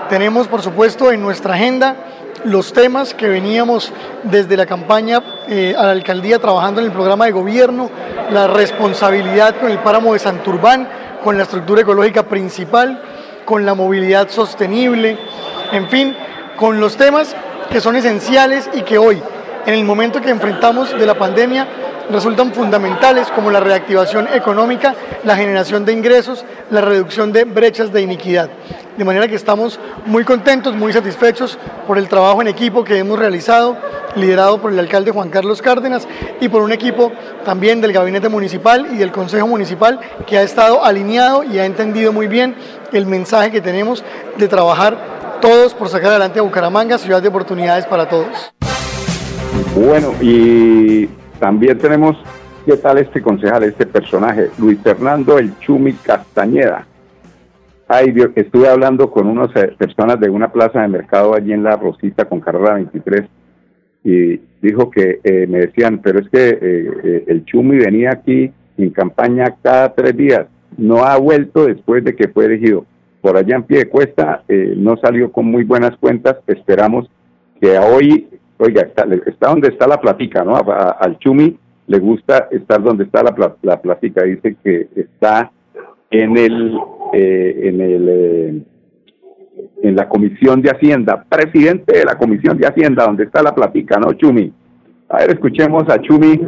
Tenemos, 0.08 0.48
por 0.48 0.60
supuesto, 0.60 1.10
en 1.10 1.22
nuestra 1.22 1.54
agenda 1.54 1.96
los 2.44 2.72
temas 2.72 3.14
que 3.14 3.28
veníamos 3.28 3.92
desde 4.22 4.56
la 4.56 4.66
campaña 4.66 5.22
eh, 5.48 5.74
a 5.76 5.84
la 5.84 5.90
alcaldía 5.92 6.38
trabajando 6.38 6.80
en 6.80 6.86
el 6.86 6.92
programa 6.92 7.26
de 7.26 7.32
gobierno, 7.32 7.90
la 8.30 8.46
responsabilidad 8.46 9.56
con 9.56 9.70
el 9.70 9.78
páramo 9.78 10.12
de 10.12 10.18
Santurbán, 10.18 10.88
con 11.22 11.36
la 11.36 11.44
estructura 11.44 11.82
ecológica 11.82 12.24
principal, 12.24 13.02
con 13.44 13.64
la 13.64 13.74
movilidad 13.74 14.28
sostenible, 14.28 15.18
en 15.72 15.88
fin, 15.88 16.16
con 16.56 16.80
los 16.80 16.96
temas 16.96 17.34
que 17.70 17.80
son 17.80 17.96
esenciales 17.96 18.68
y 18.74 18.82
que 18.82 18.98
hoy, 18.98 19.22
en 19.66 19.74
el 19.74 19.84
momento 19.84 20.20
que 20.20 20.30
enfrentamos 20.30 20.96
de 20.98 21.06
la 21.06 21.14
pandemia, 21.14 21.66
resultan 22.10 22.52
fundamentales 22.52 23.28
como 23.30 23.50
la 23.50 23.60
reactivación 23.60 24.28
económica, 24.32 24.94
la 25.24 25.36
generación 25.36 25.84
de 25.84 25.92
ingresos, 25.92 26.44
la 26.70 26.80
reducción 26.80 27.32
de 27.32 27.44
brechas 27.44 27.92
de 27.92 28.02
iniquidad. 28.02 28.50
De 28.96 29.04
manera 29.04 29.26
que 29.26 29.34
estamos 29.34 29.80
muy 30.06 30.24
contentos, 30.24 30.74
muy 30.74 30.92
satisfechos 30.92 31.58
por 31.86 31.98
el 31.98 32.08
trabajo 32.08 32.42
en 32.42 32.48
equipo 32.48 32.84
que 32.84 32.98
hemos 32.98 33.18
realizado, 33.18 33.76
liderado 34.14 34.60
por 34.60 34.72
el 34.72 34.78
alcalde 34.78 35.10
Juan 35.10 35.30
Carlos 35.30 35.62
Cárdenas 35.62 36.06
y 36.40 36.48
por 36.48 36.62
un 36.62 36.72
equipo 36.72 37.12
también 37.44 37.80
del 37.80 37.92
gabinete 37.92 38.28
municipal 38.28 38.86
y 38.92 38.96
del 38.96 39.10
consejo 39.10 39.46
municipal 39.46 39.98
que 40.26 40.38
ha 40.38 40.42
estado 40.42 40.84
alineado 40.84 41.42
y 41.42 41.58
ha 41.58 41.66
entendido 41.66 42.12
muy 42.12 42.28
bien 42.28 42.54
el 42.92 43.06
mensaje 43.06 43.50
que 43.50 43.60
tenemos 43.60 44.04
de 44.36 44.46
trabajar 44.46 45.40
todos 45.40 45.74
por 45.74 45.88
sacar 45.88 46.10
adelante 46.10 46.38
a 46.38 46.42
Bucaramanga, 46.42 46.96
ciudad 46.96 47.20
de 47.20 47.28
oportunidades 47.28 47.86
para 47.86 48.08
todos. 48.08 48.54
Bueno, 49.74 50.14
y 50.20 51.08
también 51.38 51.78
tenemos, 51.78 52.16
¿qué 52.66 52.76
tal 52.76 52.98
este 52.98 53.20
concejal, 53.20 53.64
este 53.64 53.86
personaje? 53.86 54.48
Luis 54.58 54.78
Fernando 54.82 55.38
El 55.38 55.58
Chumi 55.58 55.92
Castañeda. 55.94 56.86
Ay, 57.86 58.14
estuve 58.34 58.68
hablando 58.68 59.10
con 59.10 59.26
unas 59.26 59.54
eh, 59.56 59.74
personas 59.76 60.18
de 60.18 60.30
una 60.30 60.50
plaza 60.50 60.80
de 60.80 60.88
mercado 60.88 61.34
allí 61.34 61.52
en 61.52 61.62
La 61.62 61.76
Rosita 61.76 62.24
con 62.24 62.40
carrera 62.40 62.74
23 62.74 63.28
y 64.04 64.40
dijo 64.62 64.90
que 64.90 65.20
eh, 65.22 65.46
me 65.46 65.60
decían, 65.60 66.00
pero 66.02 66.20
es 66.20 66.28
que 66.30 66.58
eh, 66.60 67.24
el 67.26 67.44
Chumi 67.44 67.76
venía 67.76 68.12
aquí 68.12 68.50
en 68.78 68.90
campaña 68.90 69.54
cada 69.62 69.94
tres 69.94 70.16
días, 70.16 70.46
no 70.76 71.04
ha 71.04 71.16
vuelto 71.18 71.66
después 71.66 72.02
de 72.04 72.14
que 72.16 72.28
fue 72.28 72.46
elegido. 72.46 72.86
Por 73.20 73.36
allá 73.36 73.56
en 73.56 73.62
pie 73.62 73.78
de 73.78 73.88
cuesta 73.88 74.42
no 74.48 74.98
salió 74.98 75.32
con 75.32 75.46
muy 75.46 75.64
buenas 75.64 75.96
cuentas, 75.96 76.36
esperamos 76.46 77.08
que 77.58 77.78
hoy, 77.78 78.28
oiga, 78.58 78.82
está, 78.82 79.06
está 79.26 79.48
donde 79.48 79.68
está 79.68 79.86
la 79.86 80.00
platica, 80.00 80.44
¿no? 80.44 80.56
al 80.56 81.18
Chumi 81.18 81.56
le 81.86 81.98
gusta 81.98 82.48
estar 82.50 82.82
donde 82.82 83.04
está 83.04 83.22
la, 83.22 83.56
la 83.62 83.80
platica, 83.80 84.24
dice 84.24 84.56
que 84.62 84.88
está 84.96 85.50
en 86.10 86.36
el 86.36 86.78
eh, 87.12 87.60
en 87.64 87.80
el 87.80 88.08
eh, 88.08 88.62
en 89.82 89.96
la 89.96 90.08
comisión 90.08 90.62
de 90.62 90.70
Hacienda, 90.70 91.24
presidente 91.28 91.98
de 91.98 92.04
la 92.04 92.16
comisión 92.16 92.56
de 92.58 92.66
Hacienda, 92.66 93.04
donde 93.04 93.24
está 93.24 93.42
la 93.42 93.54
platica, 93.54 93.98
¿no, 93.98 94.12
Chumi? 94.14 94.52
A 95.08 95.18
ver, 95.18 95.30
escuchemos 95.30 95.84
a 95.88 96.00
Chumi 96.00 96.40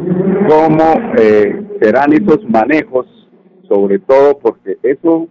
cómo 0.47 1.13
eh, 1.17 1.63
serán 1.79 2.13
esos 2.13 2.43
manejos, 2.49 3.05
sobre 3.67 3.99
todo 3.99 4.39
porque 4.39 4.77
eso 4.81 5.27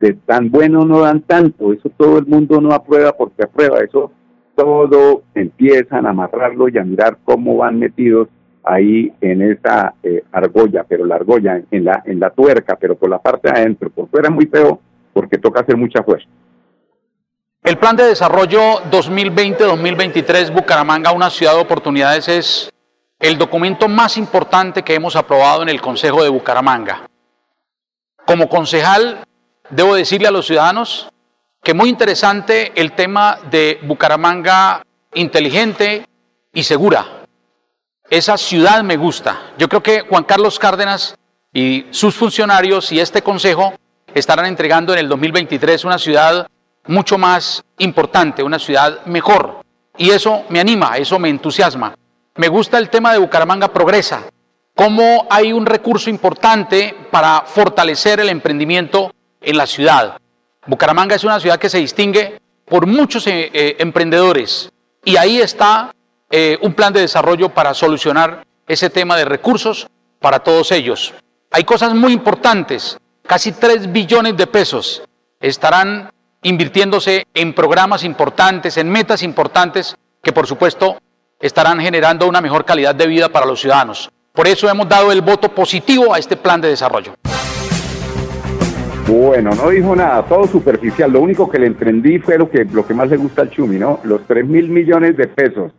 de 0.00 0.14
tan 0.14 0.50
bueno 0.50 0.84
no 0.84 1.00
dan 1.00 1.20
tanto, 1.22 1.72
eso 1.72 1.90
todo 1.96 2.18
el 2.18 2.26
mundo 2.26 2.60
no 2.60 2.72
aprueba 2.72 3.12
porque 3.12 3.44
aprueba, 3.44 3.78
eso 3.80 4.10
todo 4.54 5.22
empiezan 5.34 6.06
a 6.06 6.10
amarrarlo 6.10 6.68
y 6.68 6.78
a 6.78 6.84
mirar 6.84 7.18
cómo 7.24 7.56
van 7.56 7.78
metidos 7.78 8.28
ahí 8.64 9.12
en 9.20 9.42
esa 9.42 9.94
eh, 10.02 10.22
argolla, 10.32 10.84
pero 10.84 11.04
la 11.04 11.16
argolla 11.16 11.62
en 11.70 11.84
la, 11.84 12.02
en 12.04 12.20
la 12.20 12.30
tuerca, 12.30 12.76
pero 12.76 12.96
por 12.96 13.10
la 13.10 13.18
parte 13.18 13.50
de 13.50 13.60
adentro, 13.60 13.90
por 13.90 14.08
fuera 14.08 14.28
es 14.28 14.34
muy 14.34 14.46
feo 14.46 14.80
porque 15.12 15.38
toca 15.38 15.60
hacer 15.60 15.76
mucha 15.76 16.02
fuerza. 16.02 16.28
El 17.62 17.78
plan 17.78 17.94
de 17.94 18.04
desarrollo 18.04 18.60
2020-2023 18.90 20.52
Bucaramanga, 20.52 21.12
una 21.12 21.30
ciudad 21.30 21.54
de 21.54 21.60
oportunidades, 21.60 22.28
es 22.28 22.72
el 23.20 23.38
documento 23.38 23.88
más 23.88 24.16
importante 24.16 24.82
que 24.82 24.94
hemos 24.94 25.14
aprobado 25.14 25.62
en 25.62 25.68
el 25.68 25.80
Consejo 25.80 26.24
de 26.24 26.28
Bucaramanga. 26.28 27.06
Como 28.26 28.48
concejal, 28.48 29.24
debo 29.70 29.94
decirle 29.94 30.26
a 30.26 30.32
los 30.32 30.46
ciudadanos 30.46 31.11
que 31.62 31.74
muy 31.74 31.88
interesante 31.88 32.72
el 32.74 32.92
tema 32.92 33.38
de 33.50 33.78
Bucaramanga 33.84 34.82
inteligente 35.14 36.06
y 36.52 36.62
segura. 36.64 37.24
Esa 38.10 38.36
ciudad 38.36 38.82
me 38.82 38.96
gusta. 38.96 39.52
Yo 39.58 39.68
creo 39.68 39.82
que 39.82 40.00
Juan 40.00 40.24
Carlos 40.24 40.58
Cárdenas 40.58 41.16
y 41.52 41.86
sus 41.90 42.16
funcionarios 42.16 42.90
y 42.90 42.98
este 42.98 43.22
consejo 43.22 43.74
estarán 44.12 44.46
entregando 44.46 44.92
en 44.92 44.98
el 44.98 45.08
2023 45.08 45.84
una 45.84 45.98
ciudad 45.98 46.48
mucho 46.86 47.16
más 47.16 47.62
importante, 47.78 48.42
una 48.42 48.58
ciudad 48.58 49.06
mejor. 49.06 49.62
Y 49.96 50.10
eso 50.10 50.44
me 50.48 50.58
anima, 50.58 50.96
eso 50.96 51.18
me 51.18 51.28
entusiasma. 51.28 51.94
Me 52.34 52.48
gusta 52.48 52.78
el 52.78 52.90
tema 52.90 53.12
de 53.12 53.18
Bucaramanga 53.18 53.68
Progresa, 53.68 54.24
cómo 54.74 55.26
hay 55.30 55.52
un 55.52 55.64
recurso 55.64 56.10
importante 56.10 56.94
para 57.10 57.42
fortalecer 57.42 58.18
el 58.20 58.30
emprendimiento 58.30 59.12
en 59.40 59.56
la 59.56 59.66
ciudad. 59.66 60.16
Bucaramanga 60.66 61.16
es 61.16 61.24
una 61.24 61.40
ciudad 61.40 61.58
que 61.58 61.68
se 61.68 61.78
distingue 61.78 62.40
por 62.66 62.86
muchos 62.86 63.26
eh, 63.26 63.50
eh, 63.52 63.76
emprendedores 63.80 64.70
y 65.04 65.16
ahí 65.16 65.40
está 65.40 65.92
eh, 66.30 66.58
un 66.62 66.74
plan 66.74 66.92
de 66.92 67.00
desarrollo 67.00 67.48
para 67.48 67.74
solucionar 67.74 68.44
ese 68.66 68.88
tema 68.88 69.16
de 69.16 69.24
recursos 69.24 69.88
para 70.20 70.38
todos 70.38 70.70
ellos. 70.70 71.14
Hay 71.50 71.64
cosas 71.64 71.94
muy 71.94 72.12
importantes, 72.12 72.96
casi 73.26 73.52
3 73.52 73.92
billones 73.92 74.36
de 74.36 74.46
pesos 74.46 75.02
estarán 75.40 76.10
invirtiéndose 76.42 77.26
en 77.34 77.52
programas 77.52 78.04
importantes, 78.04 78.76
en 78.76 78.88
metas 78.88 79.22
importantes 79.22 79.96
que 80.22 80.32
por 80.32 80.46
supuesto 80.46 80.98
estarán 81.40 81.80
generando 81.80 82.28
una 82.28 82.40
mejor 82.40 82.64
calidad 82.64 82.94
de 82.94 83.08
vida 83.08 83.28
para 83.28 83.46
los 83.46 83.60
ciudadanos. 83.60 84.10
Por 84.32 84.46
eso 84.46 84.70
hemos 84.70 84.88
dado 84.88 85.10
el 85.10 85.20
voto 85.20 85.48
positivo 85.48 86.14
a 86.14 86.18
este 86.18 86.36
plan 86.36 86.60
de 86.60 86.68
desarrollo. 86.68 87.14
Bueno, 89.12 89.50
no 89.54 89.68
dijo 89.70 89.94
nada, 89.94 90.22
todo 90.24 90.46
superficial. 90.46 91.12
Lo 91.12 91.20
único 91.20 91.50
que 91.50 91.58
le 91.58 91.66
entendí 91.66 92.18
fue 92.18 92.38
lo 92.38 92.48
que, 92.48 92.64
lo 92.64 92.86
que 92.86 92.94
más 92.94 93.10
le 93.10 93.18
gusta 93.18 93.42
al 93.42 93.50
Chumi, 93.50 93.78
¿no? 93.78 94.00
Los 94.04 94.26
3 94.26 94.46
mil 94.46 94.70
millones 94.70 95.16
de 95.16 95.26
pesos 95.28 95.72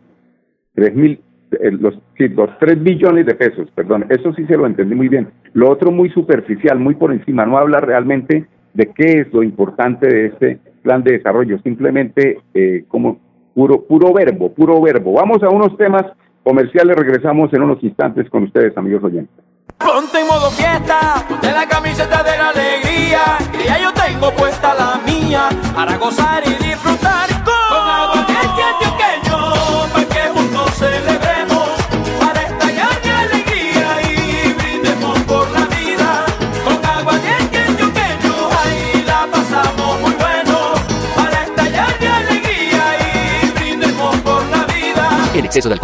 tres 0.74 0.94
mil, 0.94 1.20
eh, 1.52 1.70
los, 1.70 1.94
sí, 2.18 2.28
los 2.28 2.58
3 2.58 2.82
billones 2.82 3.26
de 3.26 3.34
pesos, 3.34 3.68
perdón, 3.74 4.06
eso 4.08 4.32
sí 4.34 4.44
se 4.46 4.56
lo 4.56 4.66
entendí 4.66 4.94
muy 4.94 5.08
bien. 5.08 5.28
Lo 5.52 5.70
otro 5.70 5.90
muy 5.90 6.10
superficial, 6.10 6.78
muy 6.78 6.94
por 6.94 7.12
encima, 7.12 7.46
no 7.46 7.58
habla 7.58 7.80
realmente 7.80 8.46
de 8.74 8.86
qué 8.92 9.20
es 9.20 9.32
lo 9.32 9.42
importante 9.42 10.06
de 10.08 10.26
este 10.26 10.58
plan 10.82 11.02
de 11.02 11.12
desarrollo, 11.12 11.58
simplemente 11.60 12.40
eh, 12.52 12.84
como 12.88 13.20
puro, 13.54 13.82
puro 13.82 14.12
verbo, 14.12 14.52
puro 14.52 14.80
verbo. 14.82 15.12
Vamos 15.12 15.42
a 15.42 15.48
unos 15.48 15.76
temas 15.76 16.04
comerciales, 16.42 16.96
regresamos 16.96 17.52
en 17.54 17.62
unos 17.62 17.82
instantes 17.82 18.28
con 18.28 18.42
ustedes, 18.44 18.76
amigos 18.76 19.04
oyentes. 19.04 19.43
Ponte 19.78 20.20
en 20.20 20.26
modo 20.26 20.50
fiesta, 20.50 21.24
ponte 21.28 21.50
la 21.50 21.66
camiseta 21.66 22.22
de 22.22 22.38
la 22.38 22.48
alegría, 22.50 23.38
ya 23.66 23.78
yo 23.78 23.92
tengo 23.92 24.32
puesta 24.34 24.74
la 24.74 25.00
mía, 25.04 25.48
para 25.74 25.96
gozar 25.96 26.42
y 26.46 26.54
disfrutar 26.54 27.03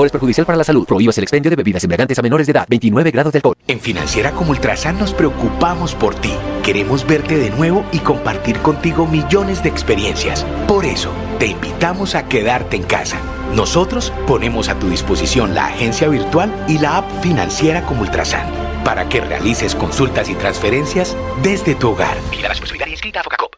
alcohol 0.01 0.07
es 0.07 0.13
perjudicial 0.13 0.47
para 0.47 0.59
la 0.59 0.65
salud. 0.65 0.87
Prohíbas 0.87 1.17
el 1.19 1.25
expendio 1.25 1.51
de 1.51 1.57
bebidas 1.57 1.85
embriagantes 1.85 2.19
a 2.19 2.23
menores 2.23 2.47
de 2.47 2.53
edad. 2.53 2.67
29 2.69 3.11
grados 3.11 3.33
de 3.33 3.39
alcohol. 3.39 3.55
En 3.67 3.81
Financiera 3.81 4.33
como 4.33 4.51
Ultrasan 4.51 4.99
nos 4.99 5.13
preocupamos 5.13 5.95
por 5.95 6.15
ti. 6.15 6.33
Queremos 6.63 7.07
verte 7.07 7.37
de 7.37 7.51
nuevo 7.51 7.85
y 7.93 7.99
compartir 7.99 8.59
contigo 8.61 9.07
millones 9.07 9.63
de 9.63 9.69
experiencias. 9.69 10.45
Por 10.67 10.85
eso, 10.85 11.11
te 11.39 11.47
invitamos 11.47 12.15
a 12.15 12.27
quedarte 12.29 12.77
en 12.77 12.83
casa. 12.85 13.19
Inscritos 13.55 14.13
ponemos 14.27 14.69
a 14.69 14.79
tu 14.79 14.89
disposición 14.89 15.55
la 15.55 15.67
agencia 15.67 16.09
virtual 16.09 16.53
y 16.69 16.79
la 16.79 16.99
app 16.99 17.23
financiera 17.23 17.85
como 17.85 18.03
Ultrasan 18.03 18.47
para 18.85 19.09
que 19.09 19.21
realices 19.21 19.75
consultas 19.75 20.29
y 20.29 20.35
transferencias 20.35 21.17
desde 21.43 21.75
tu 21.75 21.91
hogar. 21.91 22.17
Mira 22.31 22.45
la 22.45 22.49
responsabilidad 22.51 22.89
inscrita 22.89 23.21
a 23.21 23.23
Focacop. 23.25 23.55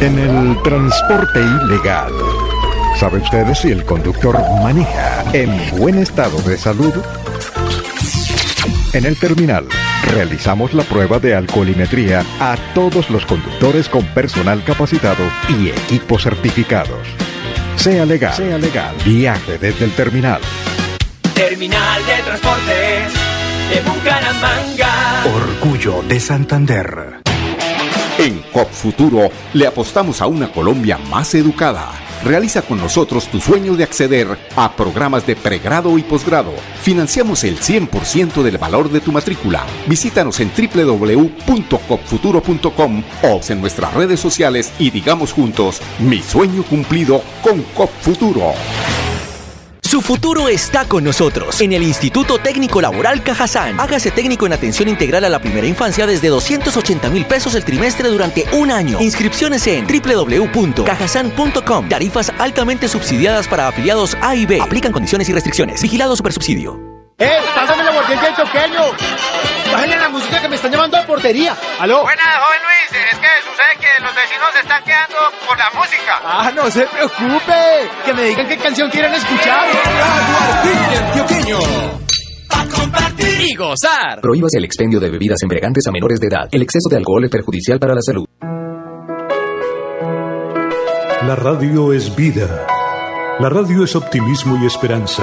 En 0.00 0.18
el 0.18 0.62
transporte 0.62 1.40
ilegal. 1.40 2.12
¿Sabe 3.02 3.18
usted 3.18 3.52
si 3.54 3.72
el 3.72 3.84
conductor 3.84 4.38
maneja 4.62 5.24
en 5.32 5.50
buen 5.76 5.98
estado 5.98 6.40
de 6.42 6.56
salud? 6.56 6.94
En 8.92 9.04
el 9.04 9.18
terminal 9.18 9.66
realizamos 10.12 10.72
la 10.72 10.84
prueba 10.84 11.18
de 11.18 11.34
alcoholimetría 11.34 12.24
a 12.38 12.56
todos 12.76 13.10
los 13.10 13.26
conductores 13.26 13.88
con 13.88 14.06
personal 14.14 14.62
capacitado 14.62 15.24
y 15.48 15.70
equipos 15.70 16.22
certificados. 16.22 17.00
Sea 17.74 18.06
legal, 18.06 18.34
sea 18.34 18.56
legal. 18.56 18.94
Viaje 19.04 19.58
desde 19.58 19.84
el 19.86 19.90
terminal. 19.96 20.40
Terminal 21.34 22.06
de 22.06 22.22
Transportes 22.22 23.12
de 23.68 23.80
Bucaramanga. 23.80 25.24
Orgullo 25.34 26.04
de 26.04 26.20
Santander. 26.20 27.20
En 28.16 28.38
COP 28.52 28.70
Futuro 28.70 29.28
le 29.54 29.66
apostamos 29.66 30.22
a 30.22 30.28
una 30.28 30.52
Colombia 30.52 30.98
más 31.10 31.34
educada. 31.34 31.90
Realiza 32.24 32.62
con 32.62 32.78
nosotros 32.78 33.26
tu 33.26 33.40
sueño 33.40 33.74
de 33.74 33.82
acceder 33.82 34.38
a 34.54 34.76
programas 34.76 35.26
de 35.26 35.34
pregrado 35.34 35.98
y 35.98 36.02
posgrado. 36.02 36.52
Financiamos 36.80 37.42
el 37.42 37.58
100% 37.58 38.42
del 38.42 38.58
valor 38.58 38.90
de 38.90 39.00
tu 39.00 39.10
matrícula. 39.10 39.66
Visítanos 39.88 40.38
en 40.40 40.52
www.copfuturo.com 40.56 43.02
o 43.24 43.40
en 43.48 43.60
nuestras 43.60 43.92
redes 43.94 44.20
sociales 44.20 44.72
y 44.78 44.90
digamos 44.90 45.32
juntos, 45.32 45.82
mi 45.98 46.22
sueño 46.22 46.62
cumplido 46.62 47.22
con 47.42 47.60
COP 47.74 47.90
Futuro. 48.00 48.54
Su 49.92 50.00
futuro 50.00 50.48
está 50.48 50.86
con 50.86 51.04
nosotros 51.04 51.60
en 51.60 51.74
el 51.74 51.82
Instituto 51.82 52.38
Técnico 52.38 52.80
Laboral 52.80 53.22
Cajazán. 53.22 53.78
Hágase 53.78 54.10
técnico 54.10 54.46
en 54.46 54.54
atención 54.54 54.88
integral 54.88 55.26
a 55.26 55.28
la 55.28 55.38
primera 55.38 55.66
infancia 55.66 56.06
desde 56.06 56.28
280 56.28 57.10
mil 57.10 57.26
pesos 57.26 57.54
el 57.56 57.62
trimestre 57.62 58.08
durante 58.08 58.46
un 58.54 58.70
año. 58.70 58.98
Inscripciones 59.02 59.66
en 59.66 59.86
www.cajazán.com. 59.86 61.90
Tarifas 61.90 62.32
altamente 62.38 62.88
subsidiadas 62.88 63.46
para 63.46 63.68
afiliados 63.68 64.16
A 64.22 64.34
y 64.34 64.46
B. 64.46 64.62
Aplican 64.62 64.92
condiciones 64.92 65.28
y 65.28 65.34
restricciones. 65.34 65.82
Vigilado 65.82 66.16
Supersubsidio. 66.16 66.91
¡Eh! 67.22 67.38
¡Pásame 67.54 67.84
la 67.84 67.90
aguardiente 67.90 68.26
del 68.26 68.34
choqueño! 68.34 68.80
¡Bájenle 69.72 69.96
la 69.96 70.08
música 70.08 70.40
que 70.40 70.48
me 70.48 70.56
están 70.56 70.72
llamando 70.72 70.96
a 70.96 71.06
portería! 71.06 71.56
¡Aló! 71.78 72.02
Buenas, 72.02 72.26
joven 72.26 72.60
Luis. 72.62 73.04
Es 73.12 73.18
que 73.20 73.28
sucede 73.48 73.78
que 73.78 74.02
los 74.02 74.12
vecinos 74.12 74.48
se 74.52 74.58
están 74.58 74.82
quedando 74.82 75.18
por 75.46 75.56
la 75.56 75.70
música. 75.70 76.20
¡Ah, 76.24 76.50
no 76.52 76.68
se 76.68 76.84
preocupe! 76.84 77.90
Que 78.04 78.12
me 78.12 78.24
digan 78.24 78.48
qué 78.48 78.56
canción 78.58 78.90
quieren 78.90 79.14
escuchar. 79.14 79.68
¡Aguardiente 79.68 80.96
antioqueño! 80.98 81.58
¡A 82.50 82.76
compartir 82.76 83.40
y 83.40 83.54
gozar! 83.54 84.20
Prohíbas 84.20 84.54
el 84.54 84.64
expendio 84.64 84.98
de 84.98 85.10
bebidas 85.10 85.40
embriagantes 85.42 85.86
a 85.86 85.92
menores 85.92 86.18
de 86.18 86.26
edad. 86.26 86.48
El 86.50 86.62
exceso 86.62 86.88
de 86.90 86.96
alcohol 86.96 87.24
es 87.24 87.30
perjudicial 87.30 87.78
para 87.78 87.94
la 87.94 88.02
salud. 88.02 88.26
La 91.22 91.36
radio 91.36 91.92
es 91.92 92.16
vida. 92.16 92.66
La 93.38 93.48
radio 93.48 93.84
es 93.84 93.94
optimismo 93.94 94.58
y 94.60 94.66
esperanza. 94.66 95.22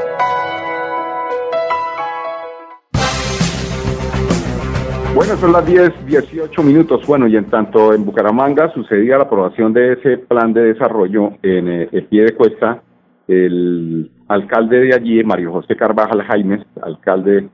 Bueno, 5.21 5.37
son 5.37 5.51
las 5.51 5.63
10, 5.67 6.07
18 6.07 6.63
minutos. 6.63 7.05
Bueno, 7.05 7.27
y 7.27 7.37
en 7.37 7.45
tanto 7.45 7.93
en 7.93 8.03
Bucaramanga 8.03 8.73
sucedía 8.73 9.19
la 9.19 9.25
aprobación 9.25 9.71
de 9.71 9.93
ese 9.93 10.17
plan 10.17 10.51
de 10.51 10.73
desarrollo 10.73 11.33
en 11.43 11.67
eh, 11.67 11.89
el 11.91 12.05
pie 12.05 12.23
de 12.23 12.33
cuesta, 12.33 12.81
el 13.27 14.09
alcalde 14.27 14.79
de 14.79 14.95
allí, 14.95 15.23
Mario 15.23 15.51
José 15.51 15.75
Carvajal 15.75 16.23
Jaimes, 16.23 16.65
alcalde 16.81 17.49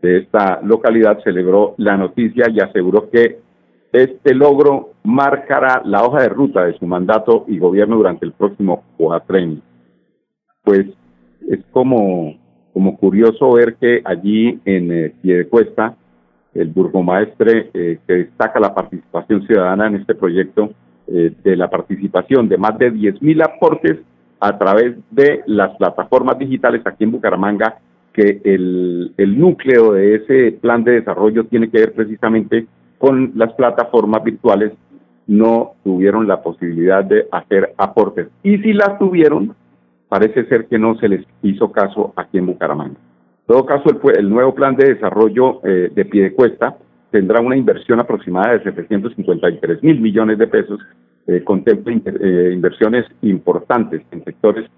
de 0.00 0.18
esta 0.18 0.60
localidad, 0.62 1.18
celebró 1.24 1.74
la 1.78 1.96
noticia 1.96 2.48
y 2.50 2.60
aseguró 2.60 3.10
que 3.10 3.40
este 3.90 4.32
logro 4.32 4.90
marcará 5.02 5.82
la 5.84 6.04
hoja 6.04 6.22
de 6.22 6.28
ruta 6.28 6.66
de 6.66 6.78
su 6.78 6.86
mandato 6.86 7.46
y 7.48 7.58
gobierno 7.58 7.96
durante 7.96 8.26
el 8.26 8.32
próximo 8.32 8.84
cuatrenio. 8.96 9.60
Pues 10.62 10.86
es 11.50 11.64
como, 11.72 12.38
como 12.72 12.96
curioso 12.96 13.54
ver 13.54 13.74
que 13.74 14.02
allí 14.04 14.60
en 14.64 14.92
eh, 14.92 15.14
Piedecuesta 15.20 15.96
el 16.54 16.68
burgomaestre 16.68 17.70
eh, 17.74 17.98
que 18.06 18.14
destaca 18.14 18.58
la 18.60 18.74
participación 18.74 19.46
ciudadana 19.46 19.86
en 19.86 19.96
este 19.96 20.14
proyecto 20.14 20.70
eh, 21.06 21.32
de 21.42 21.56
la 21.56 21.70
participación 21.70 22.48
de 22.48 22.58
más 22.58 22.78
de 22.78 22.92
10.000 22.92 23.44
aportes 23.44 23.98
a 24.40 24.56
través 24.58 24.96
de 25.10 25.42
las 25.46 25.76
plataformas 25.76 26.38
digitales 26.38 26.82
aquí 26.84 27.04
en 27.04 27.12
Bucaramanga, 27.12 27.78
que 28.12 28.40
el, 28.44 29.12
el 29.16 29.38
núcleo 29.38 29.92
de 29.92 30.16
ese 30.16 30.52
plan 30.52 30.84
de 30.84 30.92
desarrollo 30.92 31.44
tiene 31.44 31.70
que 31.70 31.78
ver 31.78 31.92
precisamente 31.92 32.66
con 32.98 33.32
las 33.36 33.52
plataformas 33.54 34.22
virtuales, 34.24 34.72
no 35.26 35.72
tuvieron 35.84 36.26
la 36.26 36.42
posibilidad 36.42 37.04
de 37.04 37.26
hacer 37.30 37.74
aportes. 37.76 38.28
Y 38.42 38.58
si 38.58 38.72
las 38.72 38.98
tuvieron, 38.98 39.54
parece 40.08 40.46
ser 40.46 40.66
que 40.66 40.78
no 40.78 40.96
se 40.98 41.08
les 41.08 41.24
hizo 41.42 41.70
caso 41.70 42.12
aquí 42.16 42.38
en 42.38 42.46
Bucaramanga. 42.46 42.96
Todo 43.48 43.64
caso, 43.64 43.88
el, 43.88 44.18
el 44.18 44.28
nuevo 44.28 44.54
plan 44.54 44.76
de 44.76 44.92
desarrollo 44.92 45.62
eh, 45.64 45.90
de 45.94 46.04
Piedecuesta 46.04 46.76
tendrá 47.10 47.40
una 47.40 47.56
inversión 47.56 47.98
aproximada 47.98 48.52
de 48.52 48.62
753 48.62 49.82
mil 49.82 50.02
millones 50.02 50.36
de 50.36 50.46
pesos, 50.48 50.78
eh, 51.26 51.42
contempla 51.42 51.94
eh, 51.94 52.50
inversiones 52.52 53.06
importantes 53.22 54.02
en 54.10 54.22
sectores 54.22 54.68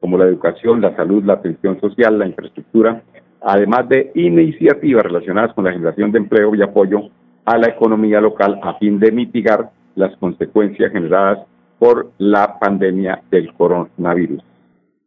como 0.00 0.18
la 0.18 0.24
educación, 0.24 0.80
la 0.80 0.96
salud, 0.96 1.22
la 1.24 1.34
atención 1.34 1.80
social, 1.80 2.18
la 2.18 2.26
infraestructura, 2.26 3.00
además 3.42 3.88
de 3.88 4.10
iniciativas 4.16 5.04
relacionadas 5.04 5.54
con 5.54 5.62
la 5.62 5.72
generación 5.72 6.10
de 6.10 6.18
empleo 6.18 6.52
y 6.56 6.62
apoyo 6.62 7.02
a 7.44 7.56
la 7.58 7.68
economía 7.68 8.20
local 8.20 8.58
a 8.60 8.74
fin 8.74 8.98
de 8.98 9.12
mitigar 9.12 9.70
las 9.94 10.16
consecuencias 10.16 10.90
generadas 10.90 11.46
por 11.78 12.10
la 12.18 12.58
pandemia 12.58 13.22
del 13.30 13.54
coronavirus. 13.54 14.42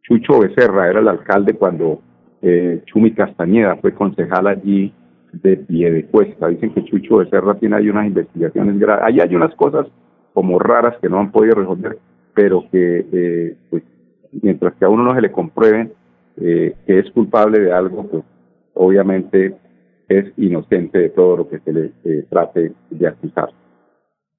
Chucho 0.04 0.40
Becerra 0.40 0.88
era 0.88 1.00
el 1.00 1.08
alcalde 1.08 1.52
cuando 1.52 2.00
eh, 2.42 2.82
Chumi 2.86 3.12
Castañeda 3.12 3.76
fue 3.76 3.94
concejal 3.94 4.46
allí 4.46 4.92
de 5.32 5.56
pie 5.56 5.90
de 5.90 6.06
cuesta. 6.06 6.48
Dicen 6.48 6.72
que 6.72 6.84
Chucho 6.84 7.18
Becerra 7.18 7.54
tiene 7.54 7.76
ahí 7.76 7.88
unas 7.88 8.06
investigaciones 8.06 8.78
graves. 8.78 9.04
Ahí 9.04 9.20
hay 9.20 9.34
unas 9.34 9.54
cosas 9.54 9.86
como 10.32 10.58
raras 10.58 10.96
que 11.00 11.08
no 11.08 11.18
han 11.18 11.30
podido 11.30 11.56
resolver, 11.56 11.98
pero 12.34 12.64
que 12.70 13.06
eh, 13.12 13.56
pues 13.68 13.82
mientras 14.42 14.74
que 14.74 14.84
a 14.84 14.88
uno 14.88 15.02
no 15.02 15.14
se 15.14 15.20
le 15.20 15.32
comprueben 15.32 15.92
eh, 16.36 16.74
que 16.86 16.98
es 16.98 17.10
culpable 17.10 17.60
de 17.60 17.72
algo, 17.72 18.06
pues 18.06 18.24
obviamente 18.74 19.54
es 20.08 20.32
inocente 20.38 20.98
de 20.98 21.08
todo 21.10 21.38
lo 21.38 21.48
que 21.48 21.58
se 21.60 21.72
le 21.72 21.92
eh, 22.04 22.24
trate 22.28 22.72
de 22.90 23.06
acusar. 23.06 23.50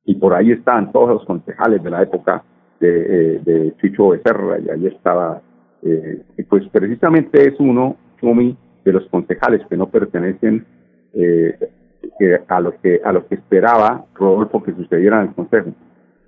Y 0.05 0.15
por 0.15 0.33
ahí 0.33 0.51
están 0.51 0.91
todos 0.91 1.09
los 1.09 1.25
concejales 1.25 1.83
de 1.83 1.89
la 1.89 2.01
época 2.01 2.43
de, 2.79 2.89
eh, 3.35 3.39
de 3.43 3.75
Chucho 3.77 4.09
Becerra, 4.09 4.59
y 4.59 4.69
ahí 4.69 4.87
estaba 4.87 5.41
eh, 5.83 6.21
pues 6.47 6.67
precisamente 6.71 7.47
es 7.47 7.59
uno, 7.59 7.95
Chumi, 8.19 8.55
de 8.83 8.93
los 8.93 9.05
concejales 9.07 9.61
que 9.67 9.77
no 9.77 9.87
pertenecen 9.87 10.65
eh, 11.13 11.57
a 12.47 12.59
lo 12.59 12.79
que 12.81 13.01
a 13.03 13.11
lo 13.11 13.27
que 13.27 13.35
esperaba 13.35 14.05
Rodolfo 14.13 14.61
que 14.61 14.73
sucediera 14.73 15.21
en 15.21 15.29
el 15.29 15.35
consejo. 15.35 15.71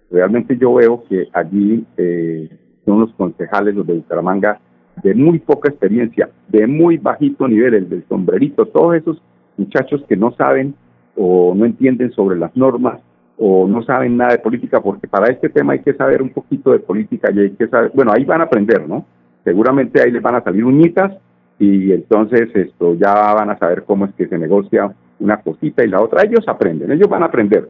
Realmente 0.10 0.58
yo 0.58 0.74
veo 0.76 1.04
que 1.10 1.28
allí 1.34 1.86
eh, 1.98 2.50
son 2.86 3.00
los 3.02 3.13
concejales, 3.13 3.76
los 3.76 3.86
de 3.86 3.94
Bucaramanga, 3.94 4.60
de 5.02 5.16
muy 5.16 5.39
poca 5.39 5.70
experiencia, 5.70 6.30
de 6.50 6.68
muy 6.68 6.98
bajito 6.98 7.48
nivel, 7.48 7.74
el 7.74 7.89
del 7.89 8.06
sombrerito, 8.08 8.68
todos 8.68 8.96
esos 8.96 9.22
muchachos 9.58 10.04
que 10.08 10.16
no 10.16 10.32
saben 10.36 10.76
o 11.16 11.54
no 11.56 11.66
entienden 11.66 12.12
sobre 12.12 12.38
las 12.38 12.56
normas 12.56 13.00
o 13.38 13.68
no 13.68 13.84
saben 13.84 14.18
nada 14.18 14.34
de 14.34 14.39
política, 14.39 14.82
porque 14.82 15.08
para 15.08 15.32
este 15.32 15.50
tema 15.50 15.74
hay 15.74 15.80
que 15.80 15.94
saber 15.94 16.22
un 16.22 16.30
poquito 16.30 16.72
de 16.72 16.80
política 16.80 17.32
y 17.34 17.39
hay 17.39 17.50
que 17.52 17.68
saber, 17.68 17.92
bueno, 17.94 18.12
ahí 18.12 18.24
van 18.24 18.42
a 18.42 18.46
aprender, 18.46 18.88
¿no? 18.88 19.06
Seguramente 19.43 20.01
ahí 20.01 20.12
les 20.12 20.21
van 20.21 20.36
a 20.36 20.43
salir 20.43 20.65
uñitas 20.65 21.13
y 21.60 21.91
entonces 21.91 22.49
esto 22.56 22.95
ya 22.95 23.34
van 23.34 23.49
a 23.49 23.58
saber 23.58 23.84
cómo 23.84 24.06
es 24.06 24.13
que 24.15 24.27
se 24.27 24.38
negocia 24.38 24.93
una 25.19 25.38
cosita 25.38 25.84
y 25.84 25.88
la 25.88 26.01
otra. 26.01 26.23
Ellos 26.23 26.45
aprenden, 26.47 26.91
ellos 26.91 27.10
van 27.10 27.23
a 27.23 27.27
aprender. 27.27 27.69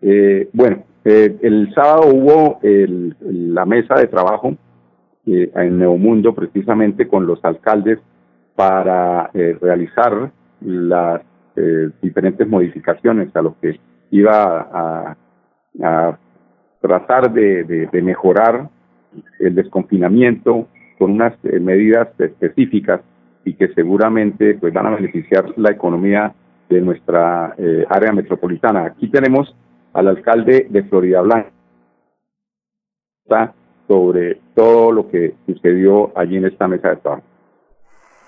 Eh, 0.00 0.48
bueno, 0.52 0.84
eh, 1.04 1.36
el 1.42 1.72
sábado 1.74 2.08
hubo 2.12 2.58
el, 2.62 3.14
la 3.20 3.66
mesa 3.66 3.94
de 3.96 4.06
trabajo 4.06 4.56
eh, 5.26 5.50
en 5.54 5.78
Neomundo 5.78 6.34
precisamente 6.34 7.06
con 7.08 7.26
los 7.26 7.44
alcaldes 7.44 7.98
para 8.54 9.30
eh, 9.34 9.56
realizar 9.60 10.30
las 10.60 11.20
diferentes 12.02 12.48
modificaciones 12.48 13.28
a 13.36 13.40
lo 13.40 13.54
que 13.60 13.78
iba 14.10 15.16
a, 15.80 16.18
tratar 16.80 17.32
de 17.32 18.02
mejorar 18.02 18.68
el 19.38 19.54
desconfinamiento 19.54 20.66
con 20.98 21.12
unas 21.12 21.34
eh, 21.44 21.60
medidas 21.60 22.08
específicas 22.18 23.00
y 23.44 23.54
que 23.54 23.68
seguramente 23.74 24.54
pues 24.54 24.72
van 24.72 24.86
a 24.86 24.96
beneficiar 24.96 25.52
la 25.56 25.70
economía 25.70 26.34
de 26.68 26.80
nuestra 26.80 27.54
eh, 27.58 27.84
área 27.88 28.12
metropolitana. 28.12 28.86
Aquí 28.86 29.08
tenemos 29.08 29.54
al 29.92 30.08
alcalde 30.08 30.66
de 30.70 30.82
Florida 30.84 31.20
Blanca 31.20 31.50
sobre 33.88 34.40
todo 34.54 34.92
lo 34.92 35.10
que 35.10 35.34
sucedió 35.46 36.12
allí 36.16 36.36
en 36.36 36.46
esta 36.46 36.68
mesa 36.68 36.90
de 36.90 36.96
trabajo. 36.96 37.24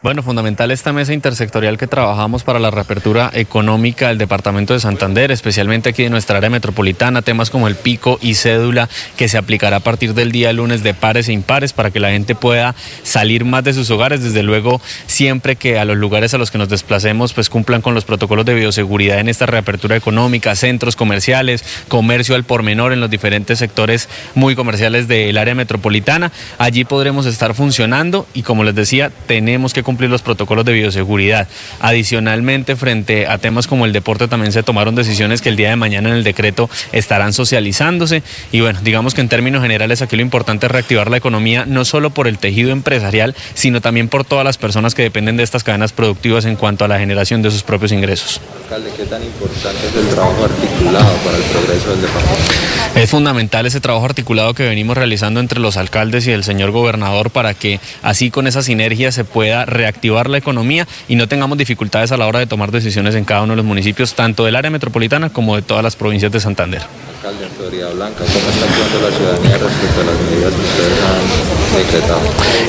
Bueno, 0.02 0.22
fundamental 0.22 0.70
esta 0.70 0.92
mesa 0.92 1.14
intersectorial 1.14 1.78
que 1.78 1.86
trabajamos 1.86 2.44
para 2.44 2.58
la 2.58 2.70
reapertura 2.70 3.30
económica 3.32 4.08
del 4.08 4.18
departamento 4.18 4.74
de 4.74 4.80
Santander, 4.80 5.32
especialmente 5.32 5.88
aquí 5.88 6.04
en 6.04 6.12
nuestra 6.12 6.36
área 6.36 6.50
metropolitana, 6.50 7.22
temas 7.22 7.48
como 7.48 7.66
el 7.66 7.76
pico 7.76 8.18
y 8.20 8.34
cédula 8.34 8.90
que 9.16 9.30
se 9.30 9.38
aplicará 9.38 9.78
a 9.78 9.80
partir 9.80 10.12
del 10.12 10.32
día 10.32 10.52
lunes 10.52 10.82
de 10.82 10.92
pares 10.92 11.28
e 11.28 11.32
impares 11.32 11.72
para 11.72 11.90
que 11.90 11.98
la 11.98 12.10
gente 12.10 12.34
pueda 12.34 12.74
salir 13.04 13.46
más 13.46 13.64
de 13.64 13.72
sus 13.72 13.90
hogares, 13.90 14.22
desde 14.22 14.42
luego 14.42 14.82
siempre 15.06 15.56
que 15.56 15.78
a 15.78 15.86
los 15.86 15.96
lugares 15.96 16.34
a 16.34 16.38
los 16.38 16.50
que 16.50 16.58
nos 16.58 16.68
desplacemos 16.68 17.32
pues 17.32 17.48
cumplan 17.48 17.80
con 17.80 17.94
los 17.94 18.04
protocolos 18.04 18.44
de 18.44 18.54
bioseguridad 18.54 19.18
en 19.18 19.30
esta 19.30 19.46
reapertura 19.46 19.96
económica, 19.96 20.54
centros 20.56 20.94
comerciales, 20.94 21.64
comercio 21.88 22.34
al 22.34 22.44
por 22.44 22.62
menor 22.62 22.92
en 22.92 23.00
los 23.00 23.08
diferentes 23.08 23.58
sectores 23.58 24.10
muy 24.34 24.56
comerciales 24.56 25.08
del 25.08 25.38
área 25.38 25.54
metropolitana. 25.54 26.32
Allí 26.58 26.84
podremos 26.84 27.24
estar 27.24 27.54
funcionando 27.54 28.26
y 28.34 28.42
como 28.42 28.62
les 28.62 28.74
decía, 28.74 29.10
tenemos 29.26 29.72
que 29.72 29.85
cumplir 29.86 30.10
los 30.10 30.20
protocolos 30.20 30.64
de 30.64 30.72
bioseguridad. 30.72 31.46
Adicionalmente, 31.80 32.74
frente 32.74 33.26
a 33.26 33.38
temas 33.38 33.68
como 33.68 33.86
el 33.86 33.92
deporte, 33.92 34.26
también 34.26 34.52
se 34.52 34.64
tomaron 34.64 34.96
decisiones 34.96 35.40
que 35.40 35.48
el 35.48 35.56
día 35.56 35.70
de 35.70 35.76
mañana 35.76 36.10
en 36.10 36.16
el 36.16 36.24
decreto 36.24 36.68
estarán 36.92 37.32
socializándose. 37.32 38.22
Y 38.50 38.60
bueno, 38.60 38.80
digamos 38.82 39.14
que 39.14 39.20
en 39.20 39.28
términos 39.28 39.62
generales 39.62 40.02
aquí 40.02 40.16
lo 40.16 40.22
importante 40.22 40.66
es 40.66 40.72
reactivar 40.72 41.08
la 41.08 41.16
economía, 41.16 41.64
no 41.66 41.84
solo 41.84 42.10
por 42.10 42.26
el 42.26 42.38
tejido 42.38 42.72
empresarial, 42.72 43.36
sino 43.54 43.80
también 43.80 44.08
por 44.08 44.24
todas 44.24 44.44
las 44.44 44.58
personas 44.58 44.94
que 44.94 45.02
dependen 45.02 45.36
de 45.36 45.44
estas 45.44 45.62
cadenas 45.62 45.92
productivas 45.92 46.44
en 46.44 46.56
cuanto 46.56 46.84
a 46.84 46.88
la 46.88 46.98
generación 46.98 47.42
de 47.42 47.52
sus 47.52 47.62
propios 47.62 47.92
ingresos. 47.92 48.40
Alcalde, 48.64 48.90
¿qué 48.96 49.04
tan 49.04 49.22
importante 49.22 49.86
es 49.86 49.94
el 49.94 50.08
trabajo 50.08 50.44
articulado 50.44 51.14
para 51.24 51.36
el 51.36 51.44
progreso 51.44 51.90
del 51.90 52.02
departamento? 52.02 52.52
Es 52.96 53.10
fundamental 53.10 53.66
ese 53.66 53.80
trabajo 53.80 54.06
articulado 54.06 54.54
que 54.54 54.66
venimos 54.66 54.96
realizando 54.96 55.38
entre 55.38 55.60
los 55.60 55.76
alcaldes 55.76 56.26
y 56.26 56.32
el 56.32 56.44
señor 56.44 56.70
gobernador 56.70 57.30
para 57.30 57.52
que 57.54 57.78
así 58.02 58.30
con 58.30 58.46
esa 58.46 58.62
sinergia 58.62 59.12
se 59.12 59.24
pueda 59.24 59.66
reactivar 59.76 60.28
la 60.28 60.38
economía 60.38 60.86
y 61.08 61.16
no 61.16 61.28
tengamos 61.28 61.58
dificultades 61.58 62.12
a 62.12 62.16
la 62.16 62.26
hora 62.26 62.38
de 62.38 62.46
tomar 62.46 62.70
decisiones 62.70 63.14
en 63.14 63.24
cada 63.24 63.42
uno 63.42 63.52
de 63.52 63.56
los 63.56 63.64
municipios, 63.64 64.14
tanto 64.14 64.44
del 64.44 64.56
área 64.56 64.70
metropolitana 64.70 65.30
como 65.30 65.56
de 65.56 65.62
todas 65.62 65.82
las 65.82 65.96
provincias 65.96 66.32
de 66.32 66.40
Santander. 66.40 66.82
Alcalde, 67.16 67.44
en 67.44 67.50
Florida 67.52 67.90
Blanca, 67.90 68.18
¿cómo 68.18 68.50
está 68.50 68.64
actuando 68.64 69.10
la 69.10 69.16
ciudadanía 69.16 69.58
respecto 69.58 70.00
a 70.00 70.04
las 70.04 70.20
medidas 70.20 70.52
que 70.52 70.60
ustedes 70.60 70.98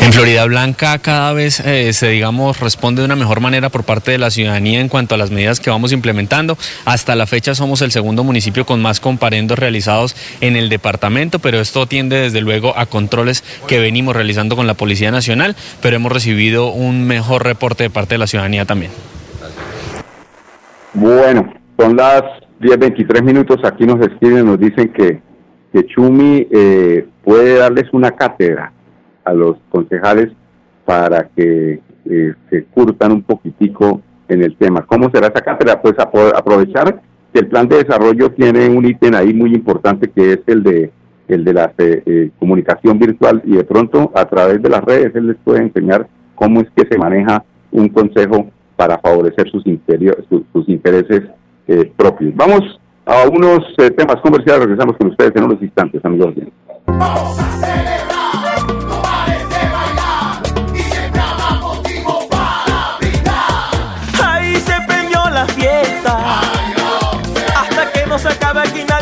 En 0.01 0.13
Florida 0.13 0.45
Blanca 0.45 0.99
cada 0.99 1.33
vez 1.33 1.59
eh, 1.59 1.91
se, 1.93 2.07
digamos, 2.09 2.59
responde 2.59 3.01
de 3.01 3.05
una 3.05 3.15
mejor 3.15 3.39
manera 3.39 3.69
por 3.69 3.83
parte 3.83 4.11
de 4.11 4.17
la 4.17 4.29
ciudadanía 4.29 4.79
en 4.79 4.89
cuanto 4.89 5.15
a 5.15 5.17
las 5.17 5.31
medidas 5.31 5.59
que 5.59 5.69
vamos 5.69 5.91
implementando. 5.91 6.57
Hasta 6.85 7.15
la 7.15 7.25
fecha 7.25 7.55
somos 7.55 7.81
el 7.81 7.91
segundo 7.91 8.23
municipio 8.23 8.65
con 8.65 8.81
más 8.81 8.99
comparendos 8.99 9.59
realizados 9.59 10.15
en 10.39 10.55
el 10.55 10.69
departamento, 10.69 11.39
pero 11.39 11.59
esto 11.59 11.87
tiende 11.87 12.17
desde 12.17 12.41
luego 12.41 12.77
a 12.77 12.85
controles 12.85 13.43
que 13.67 13.79
venimos 13.79 14.15
realizando 14.15 14.55
con 14.55 14.67
la 14.67 14.75
Policía 14.75 15.11
Nacional, 15.11 15.55
pero 15.81 15.95
hemos 15.95 16.11
recibido 16.11 16.71
un 16.71 17.05
mejor 17.07 17.43
reporte 17.43 17.83
de 17.83 17.89
parte 17.89 18.15
de 18.15 18.19
la 18.19 18.27
ciudadanía 18.27 18.65
también. 18.65 18.91
Bueno, 20.93 21.53
son 21.77 21.97
las 21.97 22.23
10.23 22.61 23.23
minutos, 23.23 23.57
aquí 23.63 23.85
nos 23.85 23.99
escriben, 23.99 24.45
nos 24.45 24.59
dicen 24.59 24.91
que, 24.93 25.21
que 25.73 25.85
Chumi 25.87 26.47
eh, 26.51 27.07
puede 27.23 27.57
darles 27.57 27.85
una 27.91 28.11
cátedra 28.11 28.71
a 29.27 29.33
los 29.33 29.57
concejales 29.69 30.29
para 30.85 31.27
que 31.35 31.81
eh, 32.05 32.33
se 32.49 32.63
curtan 32.65 33.11
un 33.11 33.23
poquitico 33.23 34.01
en 34.27 34.43
el 34.43 34.55
tema. 34.55 34.85
¿Cómo 34.85 35.09
será 35.11 35.27
esa 35.27 35.41
cátedra? 35.41 35.81
Pues 35.81 35.95
aprovechar 35.99 37.01
que 37.33 37.39
el 37.39 37.47
plan 37.47 37.67
de 37.67 37.83
desarrollo 37.83 38.31
tiene 38.31 38.69
un 38.69 38.85
ítem 38.85 39.13
ahí 39.13 39.33
muy 39.33 39.53
importante 39.53 40.09
que 40.09 40.33
es 40.33 40.39
el 40.47 40.63
de 40.63 40.91
el 41.27 41.43
de 41.43 41.53
la 41.53 41.73
eh, 41.77 42.29
comunicación 42.39 42.97
virtual 42.99 43.41
y 43.43 43.57
de 43.57 43.65
pronto 43.65 44.11
a 44.15 44.23
través 44.25 44.61
de 44.61 44.69
las 44.69 44.81
redes 44.81 45.13
él 45.13 45.27
les 45.27 45.37
puede 45.43 45.61
enseñar 45.61 46.07
cómo 46.35 46.61
es 46.61 46.67
que 46.73 46.87
se 46.89 46.97
maneja 46.97 47.43
un 47.71 47.89
consejo 47.89 48.47
para 48.77 48.97
favorecer 48.99 49.49
sus, 49.49 49.63
sus, 49.63 50.69
intereses 50.69 51.23
eh, 51.67 51.91
propios. 51.97 52.33
Vamos 52.35 52.79
a 53.05 53.27
unos 53.27 53.59
eh, 53.77 53.91
temas 53.91 54.17
comerciales, 54.21 54.67
regresamos 54.67 54.95
con 54.97 55.09
ustedes 55.09 55.33
en 55.35 55.43
unos 55.43 55.61
instantes, 55.61 56.05
amigos. 56.05 56.33
Vamos 56.85 57.39
a 57.41 58.16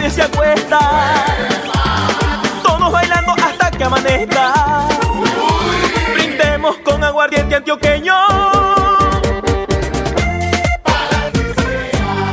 nadie 0.05 0.09
se 0.09 0.21
acuesta. 0.21 0.79
Todos 2.63 2.91
bailando 2.91 3.33
hasta 3.33 3.71
que 3.71 3.83
amanezca 3.83 4.53
con 6.83 7.03
aguardiente 7.03 7.55
antioqueño. 7.55 8.13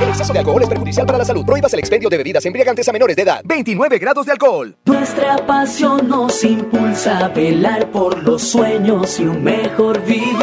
El 0.00 0.08
exceso 0.08 0.32
de 0.32 0.38
alcohol 0.38 0.62
es 0.62 0.68
perjudicial 0.70 1.04
para 1.04 1.18
la 1.18 1.24
salud. 1.26 1.44
Prohíbas 1.44 1.70
el 1.74 1.80
expendio 1.80 2.08
de 2.08 2.16
bebidas 2.16 2.46
embriagantes 2.46 2.88
a 2.88 2.92
menores 2.92 3.14
de 3.14 3.22
edad. 3.22 3.42
29 3.44 3.98
grados 3.98 4.24
de 4.24 4.32
alcohol. 4.32 4.74
Nuestra 4.86 5.36
pasión 5.46 6.08
nos 6.08 6.42
impulsa 6.44 7.26
a 7.26 7.28
velar 7.28 7.90
por 7.90 8.22
los 8.22 8.42
sueños 8.42 9.20
y 9.20 9.24
un 9.24 9.44
mejor 9.44 10.02
vivir. 10.04 10.34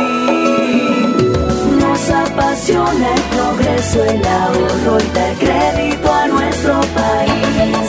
Nos 1.79 2.09
apasiona 2.11 3.15
el 3.15 3.21
progreso, 3.21 4.03
el 4.03 4.23
ahorro 4.23 4.97
y 4.99 5.15
dar 5.15 5.33
crédito 5.35 6.08
a 6.19 6.27
nuestro 6.27 6.81
país. 6.95 7.79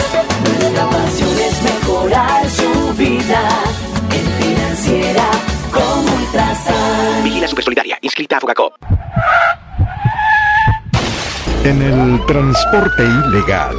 Nuestra 0.45 0.91
pasión 0.91 1.31
es 1.39 1.63
mejorar 1.63 2.49
su 2.49 2.95
vida 2.95 3.49
en 4.11 4.45
financiera 4.45 5.25
como 5.73 6.15
Ultrasan. 6.17 7.25
Vigila 7.25 7.49
Supersolidaria, 7.49 7.99
inscrita 8.03 8.37
a 8.37 8.41
Fogacop. 8.41 8.75
En 11.65 11.83
el 11.83 12.25
transporte 12.27 13.03
ilegal, 13.03 13.77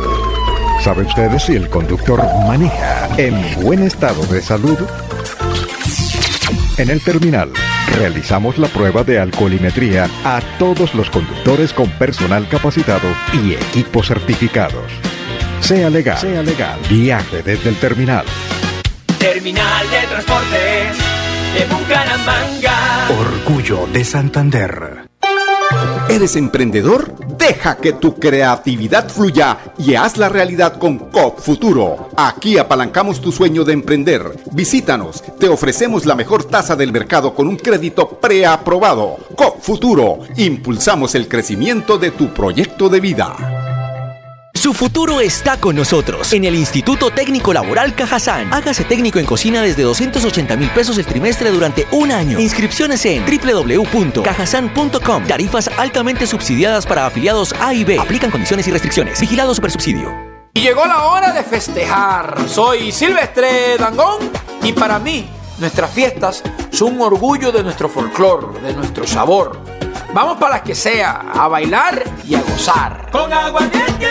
¿sabe 0.84 1.04
usted 1.04 1.38
si 1.40 1.56
el 1.56 1.70
conductor 1.70 2.22
maneja 2.46 3.10
en 3.18 3.36
buen 3.64 3.84
estado 3.84 4.24
de 4.28 4.42
salud? 4.42 4.78
En 6.78 6.90
el 6.90 7.02
terminal, 7.04 7.52
realizamos 7.92 8.58
la 8.58 8.68
prueba 8.68 9.04
de 9.04 9.20
alcoholimetría 9.20 10.08
a 10.24 10.42
todos 10.58 10.96
los 10.96 11.10
conductores 11.10 11.74
con 11.74 11.90
personal 11.92 12.48
capacitado 12.50 13.08
y 13.34 13.54
equipos 13.54 14.08
certificados. 14.08 14.92
Sea 15.60 15.90
legal, 15.90 16.18
sea 16.18 16.42
legal. 16.44 16.80
Viaje 16.90 17.44
desde 17.44 17.70
el 17.70 17.76
terminal. 17.76 18.26
Terminal 19.20 19.90
de 19.90 20.08
Transportes 20.08 20.98
de 21.54 21.66
Bucaramanga. 21.66 23.10
Orgullo 23.10 23.88
de 23.94 24.04
Santander. 24.04 25.01
¿Eres 26.10 26.36
emprendedor? 26.36 27.16
Deja 27.38 27.78
que 27.78 27.94
tu 27.94 28.16
creatividad 28.16 29.10
fluya 29.10 29.58
y 29.78 29.96
haz 29.96 30.18
la 30.18 30.30
realidad 30.30 30.78
con 30.78 30.98
COP 30.98 31.40
Futuro. 31.40 32.10
Aquí 32.16 32.58
apalancamos 32.58 33.22
tu 33.22 33.32
sueño 33.32 33.64
de 33.64 33.74
emprender. 33.74 34.24
Visítanos, 34.52 35.24
te 35.40 35.48
ofrecemos 35.48 36.06
la 36.06 36.16
mejor 36.16 36.44
tasa 36.44 36.76
del 36.76 36.92
mercado 36.92 37.34
con 37.34 37.48
un 37.48 37.56
crédito 37.56 38.10
preaprobado. 38.10 39.18
COP 39.36 39.62
Futuro, 39.62 40.20
impulsamos 40.36 41.16
el 41.16 41.28
crecimiento 41.28 41.98
de 41.98 42.12
tu 42.12 42.34
proyecto 42.34 42.90
de 42.90 43.00
vida. 43.00 43.61
Su 44.62 44.74
futuro 44.76 45.22
está 45.22 45.58
con 45.58 45.76
nosotros 45.76 46.32
en 46.34 46.46
el 46.46 46.54
Instituto 46.54 47.10
Técnico 47.10 47.52
Laboral 47.52 47.96
Cajazán. 47.96 48.54
Hágase 48.54 48.84
técnico 48.84 49.18
en 49.18 49.26
cocina 49.26 49.64
desde 49.64 49.82
280 49.82 50.56
mil 50.56 50.70
pesos 50.70 51.00
el 51.00 51.06
trimestre 51.08 51.50
durante 51.50 51.88
un 51.92 52.12
año. 52.12 52.40
Inscripciones 52.40 53.04
en 53.08 53.26
www.cajazán.com. 53.26 55.26
Tarifas 55.26 55.68
altamente 55.80 56.28
subsidiadas 56.28 56.86
para 56.86 57.08
afiliados 57.08 57.56
A 57.60 57.74
y 57.74 57.84
B. 57.84 57.98
Aplican 57.98 58.30
condiciones 58.30 58.68
y 58.68 58.72
restricciones. 58.72 59.20
Vigilado 59.20 59.56
Supersubsidio. 59.56 60.16
Y 60.54 60.62
llegó 60.62 60.86
la 60.86 61.06
hora 61.06 61.34
de 61.34 61.42
festejar. 61.42 62.48
Soy 62.48 62.92
Silvestre 62.92 63.80
Dangón 63.80 64.30
y 64.62 64.74
para 64.74 65.00
mí 65.00 65.28
nuestras 65.58 65.90
fiestas 65.90 66.44
son 66.70 66.98
un 66.98 67.02
orgullo 67.02 67.52
de 67.52 67.64
nuestro 67.64 67.90
folclor, 67.90 68.62
de 68.62 68.76
nuestro 68.76 69.08
sabor. 69.08 69.71
Vamos 70.14 70.38
para 70.38 70.56
las 70.56 70.62
que 70.64 70.76
sea, 70.76 71.22
a 71.34 71.48
bailar 71.48 72.04
y 72.28 72.36
a 72.36 72.42
gozar. 72.42 73.10
Con 73.12 73.32
aguardiente 73.32 74.08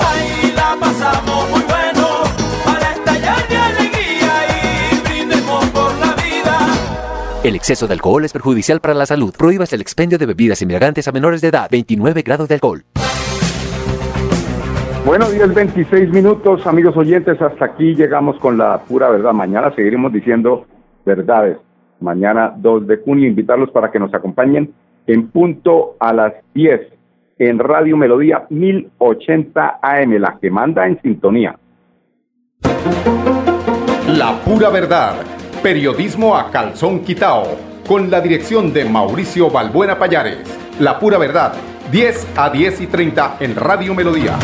ahí 0.00 0.52
la 0.56 0.74
pasamos 0.80 1.50
muy 1.50 1.60
bueno, 1.60 2.22
para 2.64 2.92
estallar 2.92 3.46
de 3.46 3.56
alegría 3.56 4.32
y 4.48 5.00
brindemos 5.06 5.66
por 5.66 5.92
la 5.98 6.14
vida. 6.14 6.58
El 7.44 7.54
exceso 7.56 7.86
de 7.86 7.92
alcohol 7.92 8.24
es 8.24 8.32
perjudicial 8.32 8.80
para 8.80 8.94
la 8.94 9.04
salud. 9.04 9.34
Prohíbas 9.36 9.72
el 9.74 9.82
expendio 9.82 10.16
de 10.16 10.24
bebidas 10.24 10.62
embriagantes 10.62 11.06
a 11.08 11.12
menores 11.12 11.42
de 11.42 11.48
edad. 11.48 11.68
29 11.70 12.22
grados 12.22 12.48
de 12.48 12.54
alcohol. 12.54 12.84
Bueno, 15.04 15.28
10, 15.28 15.52
26 15.52 16.10
minutos, 16.10 16.66
amigos 16.66 16.96
oyentes. 16.96 17.42
Hasta 17.42 17.66
aquí 17.66 17.94
llegamos 17.94 18.38
con 18.38 18.56
la 18.56 18.78
pura 18.78 19.10
verdad. 19.10 19.32
Mañana 19.34 19.74
seguiremos 19.74 20.10
diciendo 20.10 20.64
verdades. 21.04 21.58
mañana 22.00 22.54
2 22.56 22.86
de 22.86 22.96
junio. 22.98 23.28
Invitarlos 23.28 23.70
para 23.72 23.90
que 23.90 23.98
nos 23.98 24.14
acompañen 24.14 24.72
en 25.06 25.28
punto 25.28 25.96
a 25.98 26.12
las 26.12 26.34
10 26.54 26.80
en 27.38 27.58
Radio 27.58 27.96
Melodía 27.96 28.46
1080 28.50 29.80
AM, 29.82 30.12
la 30.18 30.38
que 30.40 30.50
manda 30.50 30.86
en 30.86 31.00
sintonía. 31.02 31.56
La 34.08 34.40
pura 34.44 34.68
verdad. 34.70 35.16
Periodismo 35.62 36.36
a 36.36 36.50
calzón 36.50 37.00
quitao. 37.00 37.56
Con 37.86 38.10
la 38.10 38.20
dirección 38.20 38.72
de 38.72 38.84
Mauricio 38.84 39.50
Balbuena 39.50 39.98
Payares. 39.98 40.58
La 40.78 40.98
pura 40.98 41.18
verdad. 41.18 41.54
10 41.90 42.34
a 42.36 42.50
10 42.50 42.80
y 42.82 42.86
30 42.86 43.36
en 43.40 43.56
Radio 43.56 43.94
Melodía. 43.94 44.38